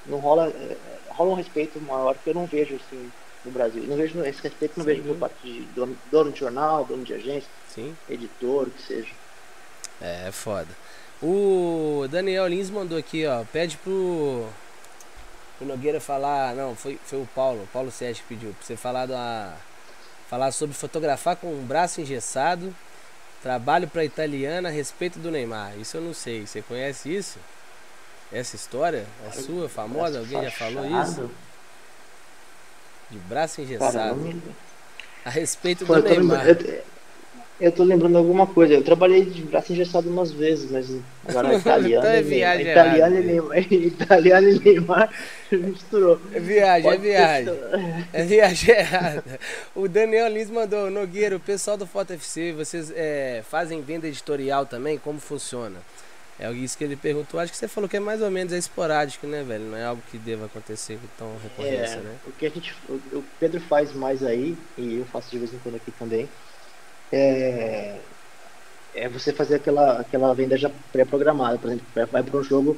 [0.06, 0.48] Não rola.
[0.48, 0.78] É,
[1.10, 3.12] rola um respeito maior que eu não vejo assim
[3.48, 3.84] no Brasil.
[3.84, 4.92] não vejo esse respeito não Sim.
[4.92, 7.96] vejo por parte de dono, dono, de jornal, dono de agência, Sim.
[8.10, 9.12] editor, o que seja.
[10.02, 10.68] É foda.
[11.22, 13.44] O Daniel Lins mandou aqui, ó.
[13.46, 14.48] Pede pro,
[15.58, 16.56] pro Nogueira falar.
[16.56, 18.54] Não, foi, foi o Paulo, o Paulo Sérgio que pediu.
[18.54, 19.56] Pra você falar, da,
[20.30, 22.74] falar sobre fotografar com um braço engessado
[23.42, 25.78] Trabalho para italiana a respeito do Neymar.
[25.78, 26.46] Isso eu não sei.
[26.46, 27.38] Você conhece isso?
[28.32, 29.06] Essa história?
[29.26, 30.20] É sua, famosa?
[30.20, 31.30] Alguém já falou isso?
[33.10, 34.42] De braço engessado.
[35.24, 36.46] A respeito do Neymar.
[37.60, 38.76] Eu tô lembrando alguma coisa.
[38.76, 40.96] Eu trabalhei de braço engessado umas vezes, mas
[41.28, 42.06] agora italiano.
[42.06, 45.10] então é viagem italiano, e Neymar, italiano e Neymar
[45.52, 46.22] misturou.
[46.32, 47.60] É viagem, é Pode é viagem.
[48.14, 49.24] É viagem errada.
[49.74, 54.66] O Daniel Lins mandou, Nogueira, o pessoal do Foto FC, vocês é, fazem venda editorial
[54.66, 55.00] também?
[55.00, 55.78] Como funciona?
[56.40, 57.40] É isso que ele perguntou.
[57.40, 59.64] Acho que você falou que é mais ou menos é esporádico, né, velho?
[59.64, 62.16] Não é algo que deva acontecer com tão recorrência, é, né?
[62.28, 65.58] O que a gente, o Pedro faz mais aí, e eu faço de vez em
[65.58, 66.30] quando aqui também
[67.12, 68.00] é,
[68.96, 71.58] é você fazer aquela, aquela venda já pré-programada.
[71.58, 72.78] Por exemplo, vai para um jogo,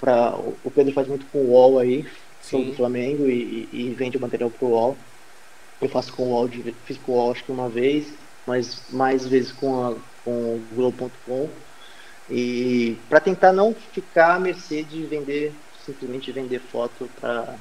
[0.00, 2.06] pra, o Pedro faz muito com o UOL aí,
[2.52, 4.96] do Flamengo, e, e, vende o material para o UOL.
[5.80, 6.48] Eu faço com o UOL,
[6.84, 8.12] fiz com o UOL acho que uma vez,
[8.46, 9.94] mas mais vezes com, a,
[10.24, 11.48] com o Globo.com.
[12.28, 15.52] E para tentar não ficar à mercê de vender,
[15.84, 17.56] simplesmente vender foto para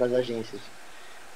[0.00, 0.60] as agências.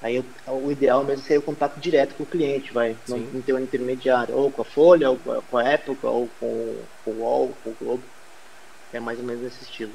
[0.02, 3.52] Aí o ideal mesmo seria o contato direto com o cliente, vai, não, não, ter
[3.52, 5.16] um intermediário, ou com a Folha, ou
[5.48, 8.02] com a Época, ou com, com o UOL, com o Globo.
[8.92, 9.92] É mais ou menos esse estilo.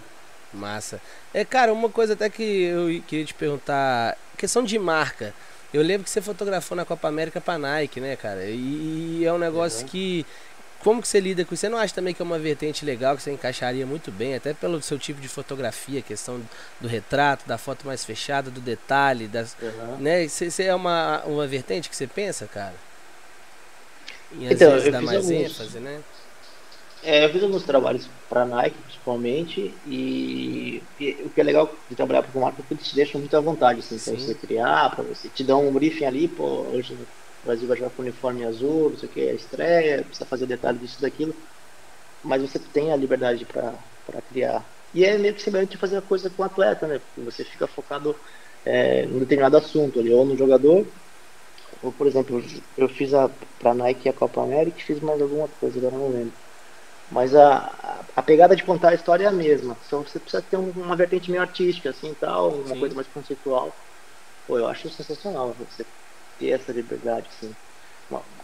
[0.54, 1.02] Massa.
[1.34, 5.34] É, cara, uma coisa até que eu queria te perguntar, questão de marca.
[5.74, 8.46] Eu lembro que você fotografou na Copa América pra Nike, né, cara?
[8.46, 9.88] E, e é um negócio uhum.
[9.88, 10.26] que
[10.84, 11.62] como que você lida com isso?
[11.62, 14.54] Você não acha também que é uma vertente legal que você encaixaria muito bem, até
[14.54, 16.42] pelo seu tipo de fotografia, questão
[16.80, 19.98] do retrato, da foto mais fechada, do detalhe, das, uhum.
[19.98, 20.28] né?
[20.28, 22.76] Você é uma, uma vertente que você pensa, cara?
[24.34, 26.02] E às então, vezes dá mais alguns, ênfase, né?
[27.04, 31.96] É, eu fiz alguns trabalhos para Nike, principalmente, e, e, o que é legal de
[31.96, 34.96] trabalhar com marca é que eles te deixam muito à vontade, assim, para você criar,
[34.96, 36.98] para você te dar um briefing ali, pô, hoje
[37.48, 40.80] Brasil vai jogar com uniforme azul, não sei o que, a estreia, precisa fazer detalhe
[40.80, 41.36] disso daquilo.
[42.24, 44.76] Mas você tem a liberdade para criar.
[44.94, 47.00] E é meio que semelhante de fazer a coisa com o atleta, né?
[47.00, 48.16] Porque você fica focado
[48.66, 50.92] é, em determinado assunto ali, ou no jogador,
[51.82, 52.40] ou por exemplo,
[52.76, 53.30] eu fiz a
[53.60, 56.36] pra Nike a Copa América e fiz mais alguma coisa, agora não lembro.
[57.10, 59.78] Mas a, a pegada de contar a história é a mesma.
[59.82, 62.80] Só você precisa ter uma vertente meio artística, assim tal, uma Sim.
[62.80, 63.88] coisa mais conceitual.
[64.46, 65.86] Pô, eu acho sensacional você
[66.40, 67.54] ter essa liberdade, assim.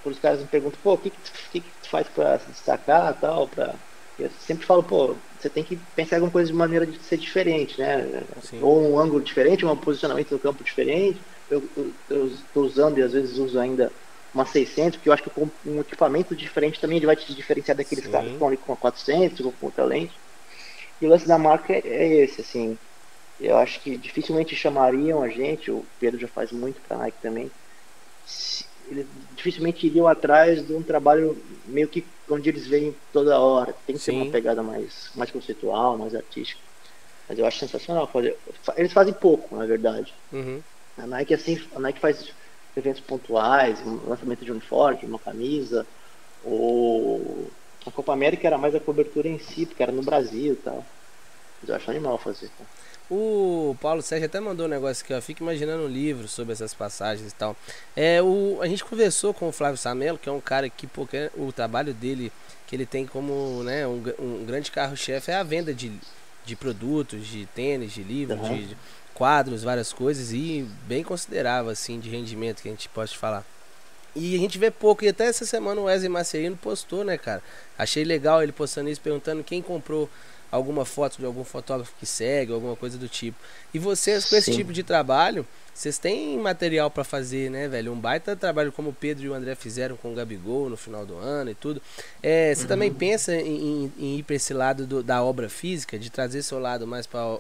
[0.04, 1.10] Por os caras me perguntam, pô, o que,
[1.52, 3.74] que, que tu faz para se destacar tal, pra...
[4.20, 7.18] Eu sempre falo, pô, você tem que pensar em alguma coisa de maneira de ser
[7.18, 8.24] diferente, né?
[8.42, 8.60] Sim.
[8.62, 11.20] Ou um ângulo diferente, um posicionamento no campo diferente.
[11.50, 11.64] Eu
[12.10, 13.92] estou usando e às vezes uso ainda
[14.34, 17.76] uma 600, porque eu acho que com um equipamento diferente também ele vai te diferenciar
[17.76, 18.12] daqueles Sim.
[18.12, 20.14] caras que estão ali com a 400 ou com outra lente.
[21.02, 22.78] E o lance da marca é, é esse, assim.
[23.40, 27.50] Eu acho que dificilmente chamariam a gente, o Pedro já faz muito para Nike também,
[28.90, 33.74] eles dificilmente iriam atrás de um trabalho meio que onde eles veem toda hora.
[33.86, 34.12] Tem que Sim.
[34.12, 36.62] ter uma pegada mais, mais conceitual, mais artística.
[37.28, 38.38] Mas eu acho sensacional fazer.
[38.76, 40.14] Eles fazem pouco, na verdade.
[40.32, 40.62] Uhum.
[40.98, 42.34] A Nike assim, a Nike faz
[42.76, 45.86] eventos pontuais, um lançamento de uniforme, uma camisa,
[46.44, 47.50] ou
[47.86, 50.86] a Copa América era mais a cobertura em si, porque era no Brasil e tal.
[51.62, 52.50] Mas eu acho animal fazer.
[52.50, 52.66] Tá?
[53.16, 55.22] O Paulo Sérgio até mandou um negócio aqui, ó.
[55.22, 57.56] Fico imaginando um livro sobre essas passagens e tal.
[57.96, 61.30] É, o, a gente conversou com o Flávio Samelo, que é um cara que, porque
[61.36, 62.32] o trabalho dele,
[62.66, 65.92] que ele tem como né, um, um grande carro-chefe, é a venda de,
[66.44, 68.56] de produtos, de tênis, de livros, uhum.
[68.56, 68.78] de, de,
[69.14, 73.46] quadros, várias coisas, e bem considerável, assim, de rendimento que a gente pode falar.
[74.16, 77.44] E a gente vê pouco, e até essa semana o Wesley Marcelino postou, né, cara?
[77.78, 80.10] Achei legal ele postando isso, perguntando quem comprou
[80.56, 83.38] alguma foto de algum fotógrafo que segue, alguma coisa do tipo.
[83.74, 84.58] E vocês, com esse Sim.
[84.58, 87.92] tipo de trabalho, vocês têm material pra fazer, né, velho?
[87.92, 91.06] Um baita trabalho como o Pedro e o André fizeram com o Gabigol no final
[91.06, 91.82] do ano e tudo.
[92.22, 95.98] É, você também pensa em, em- em ir pra esse lado do- da obra física,
[95.98, 97.40] de trazer seu lado mais para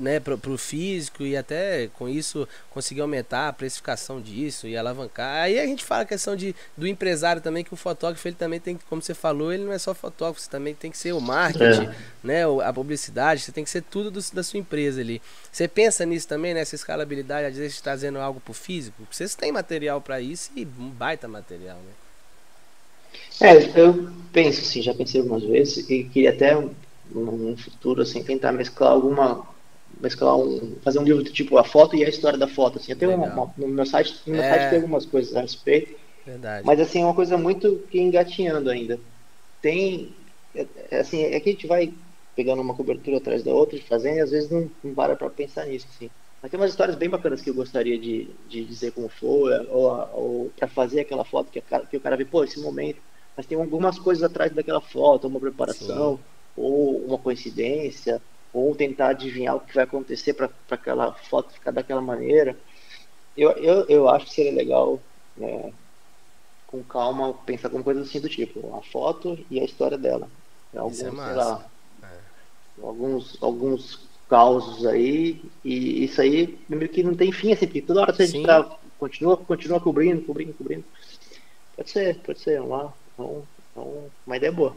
[0.00, 5.42] né, pro, pro físico e até com isso conseguir aumentar a precificação disso e alavancar.
[5.44, 8.60] Aí a gente fala a questão de, do empresário também, que o fotógrafo ele também
[8.60, 11.12] tem que, como você falou, ele não é só fotógrafo, você também tem que ser
[11.12, 11.94] o marketing, É.
[12.22, 15.20] né, a publicidade, você tem que ser tudo do- da sua empresa ali.
[15.50, 19.06] Você pensa nisso também, nessa escalabilidade, às vezes trazendo algo pro físico?
[19.10, 21.92] Vocês têm material para isso e um baita material, né?
[23.40, 26.74] É, eu penso assim, já pensei algumas vezes e queria até um-
[27.10, 29.46] num futuro assim tentar mesclar alguma
[30.00, 32.92] mesclar um fazer um livro do tipo a foto e a história da foto assim.
[32.92, 34.44] Eu tenho uma, uma- no meu site, no meu É.
[34.44, 35.92] site tem algumas coisas a respeito,
[36.24, 36.64] Verdade.
[36.64, 39.00] mas assim é uma coisa muito que engatinhando ainda.
[39.60, 41.98] Tem é, é, assim, é que a gente vai
[42.34, 45.66] pegando uma cobertura atrás da outra, fazendo e às vezes não, não para para pensar
[45.66, 46.10] nisso assim.
[46.40, 49.90] Mas tem umas histórias bem bacanas que eu gostaria de, de dizer como foi, ou,
[50.12, 53.02] ou para fazer aquela foto que, cara, que o cara vê, pô, esse momento.
[53.36, 56.24] Mas tem algumas coisas atrás daquela foto, uma preparação,
[56.54, 58.22] ou uma coincidência,
[58.52, 62.56] ou tentar adivinhar o que vai acontecer para aquela foto ficar daquela maneira.
[63.36, 65.00] Eu, eu, eu acho que seria legal,
[65.36, 65.72] né,
[66.66, 70.28] com calma, pensar com coisas assim do tipo, a foto e a história dela.
[70.74, 71.70] Alguns, Isso é lá,
[72.82, 78.02] alguns, alguns causos aí, e isso aí meio que não tem fim, assim, porque toda
[78.02, 78.42] hora gente Sim.
[78.42, 80.84] tá, continua, continua cobrindo, cobrindo, cobrindo.
[81.74, 82.92] Pode ser, pode ser, vamos lá.
[83.14, 84.76] Então, então, uma ideia boa.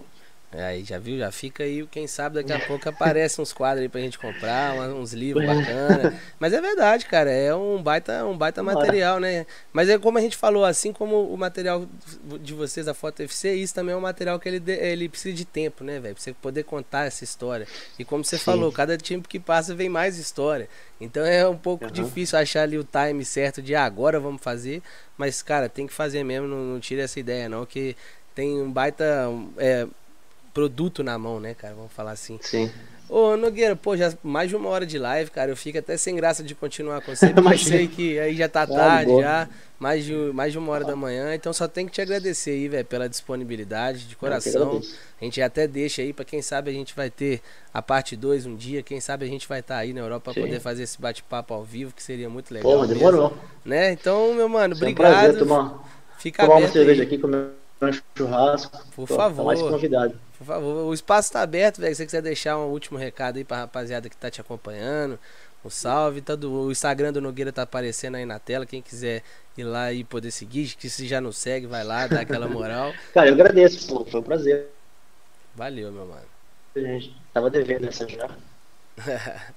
[0.54, 1.18] É, aí já viu?
[1.18, 4.74] Já fica aí, quem sabe daqui a pouco aparece uns quadros aí pra gente comprar,
[4.76, 6.14] uns livros bacanas.
[6.40, 9.46] Mas é verdade, cara, é um baita, um baita material, né?
[9.72, 11.88] Mas é como a gente falou, assim como o material
[12.42, 15.46] de vocês, a Foto FC, isso também é um material que ele, ele precisa de
[15.46, 16.16] tempo, né, velho?
[16.16, 17.66] Pra você poder contar essa história.
[17.98, 18.44] E como você Sim.
[18.44, 20.68] falou, cada tempo que passa vem mais história.
[21.00, 21.94] Então é um pouco Aham.
[21.94, 24.84] difícil achar ali o time certo de ah, agora vamos fazer.
[25.18, 27.96] Mas, cara, tem que fazer mesmo, não, não tire essa ideia, não, que
[28.36, 29.30] tem um baita.
[29.58, 29.88] é,
[30.54, 31.74] produto na mão, né, cara?
[31.76, 32.38] Vamos falar assim.
[32.42, 32.72] Sim.
[33.10, 35.52] Ô, Nogueira, pô, já mais de uma hora de live, cara.
[35.52, 38.48] Eu fico até sem graça de continuar com você, porque eu sei que aí já
[38.48, 41.36] tá Ah, tarde, já, mais de, mais de uma hora da manhã.
[41.36, 44.82] Então só tenho que te agradecer aí, velho, pela disponibilidade, de coração.
[45.20, 47.42] A gente até deixa aí, pra quem sabe a gente vai ter
[47.74, 50.34] a parte 2 um dia, quem sabe a gente vai estar aí na Europa pra
[50.34, 50.42] Sim.
[50.48, 52.72] poder fazer esse bate-papo ao vivo, que seria muito legal.
[52.72, 53.38] Pô, mesmo, demorou.
[53.66, 53.92] Né?
[53.92, 55.12] Então, meu mano, Foi um obrigado.
[55.12, 55.84] prazer tomar,
[56.18, 57.08] Fica tomar uma cerveja aí.
[57.08, 57.50] aqui, comer
[57.82, 58.86] um churrasco.
[58.96, 59.38] Por Tô- favor.
[59.38, 60.20] Tá mais convidado.
[60.38, 61.94] Por favor, o espaço tá aberto, velho.
[61.94, 65.20] Se você quiser deixar um último recado aí pra rapaziada que tá te acompanhando,
[65.64, 66.22] um salve.
[66.22, 68.66] Todo, o Instagram do Nogueira tá aparecendo aí na tela.
[68.66, 69.24] Quem quiser
[69.58, 72.94] ir lá e poder seguir, que se já não segue, vai lá, dá aquela moral.
[73.14, 74.68] Cara, eu agradeço, pô, foi um prazer.
[75.56, 76.22] Valeu, meu mano.
[76.76, 78.30] A gente tava devendo essa já.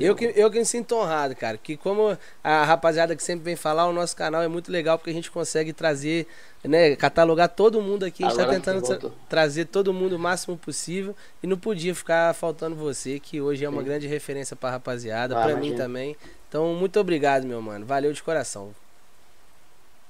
[0.00, 1.58] Eu que, eu que me sinto honrado, cara.
[1.58, 5.10] Que como a rapaziada que sempre vem falar, o nosso canal é muito legal porque
[5.10, 6.26] a gente consegue trazer,
[6.64, 8.24] né, catalogar todo mundo aqui.
[8.24, 11.14] A gente Agora tá tentando tra- trazer todo mundo o máximo possível.
[11.42, 13.86] E não podia ficar faltando você, que hoje é uma Sim.
[13.88, 15.76] grande referência pra rapaziada, Ah, pra mim imagina.
[15.76, 16.16] também.
[16.48, 17.84] Então, muito obrigado, meu mano.
[17.86, 18.74] Valeu de coração.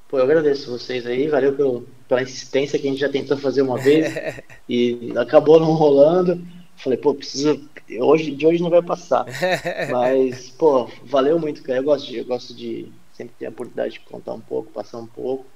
[0.08, 3.62] Pô, eu agradeço vocês aí, valeu pelo, pela insistência que a gente já tentou fazer
[3.62, 4.12] uma vez
[4.68, 6.40] e acabou não rolando.
[6.76, 7.68] Falei, pô, preciso.
[8.00, 9.26] Hoje, de hoje não vai passar.
[9.84, 11.78] Mas, pô, valeu muito, cara.
[11.80, 14.98] Eu gosto de, eu gosto de sempre ter a oportunidade de contar um pouco, passar
[14.98, 15.52] um pouco.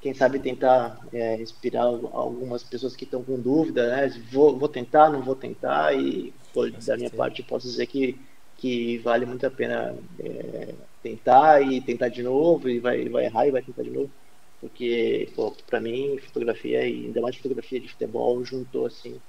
[0.00, 4.08] Quem sabe tentar é, inspirar algumas pessoas que estão com dúvida, né?
[4.30, 5.94] Vou, vou tentar, não vou tentar.
[5.94, 8.26] E, pô, da minha parte, posso dizer que,
[8.56, 13.46] que vale muito a pena é, tentar e tentar de novo, e vai, vai errar
[13.48, 14.12] e vai tentar de novo.
[14.60, 19.22] Porque, pô, pra mim, fotografia, e ainda mais fotografia de futebol, juntou assim.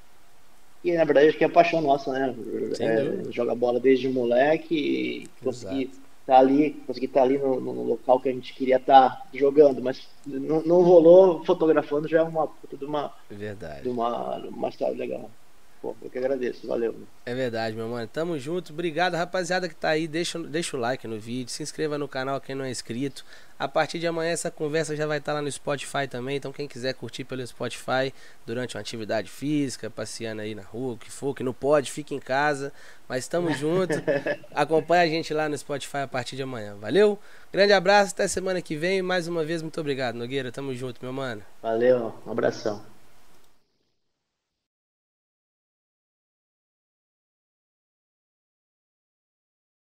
[0.83, 2.33] E na verdade acho que é a paixão nossa, né?
[2.79, 8.19] É, joga bola desde moleque e conseguir estar ali, conseguir estar ali no, no local
[8.19, 12.77] que a gente queria estar jogando, mas não, não rolou fotografando já é uma puta
[12.77, 13.83] de uma, Verdade.
[13.83, 15.29] de uma, uma história legal.
[15.81, 16.93] Pô, eu que agradeço, valeu.
[17.25, 18.05] É verdade, meu mano.
[18.05, 18.73] Tamo junto.
[18.73, 20.09] Obrigado, rapaziada que tá aí.
[20.09, 21.49] Deixa, deixa o like no vídeo.
[21.49, 23.23] Se inscreva no canal quem não é inscrito.
[23.57, 26.35] A partir de amanhã essa conversa já vai estar lá no Spotify também.
[26.35, 28.13] Então quem quiser curtir pelo Spotify
[28.45, 32.13] durante uma atividade física, passeando aí na rua, o que for, que não pode, fique
[32.13, 32.73] em casa.
[33.07, 33.93] Mas tamo junto.
[34.53, 36.75] Acompanha a gente lá no Spotify a partir de amanhã.
[36.75, 37.17] Valeu?
[37.53, 39.01] Grande abraço, até semana que vem.
[39.01, 40.51] Mais uma vez, muito obrigado, Nogueira.
[40.51, 41.41] Tamo junto, meu mano.
[41.61, 42.98] Valeu, um abração.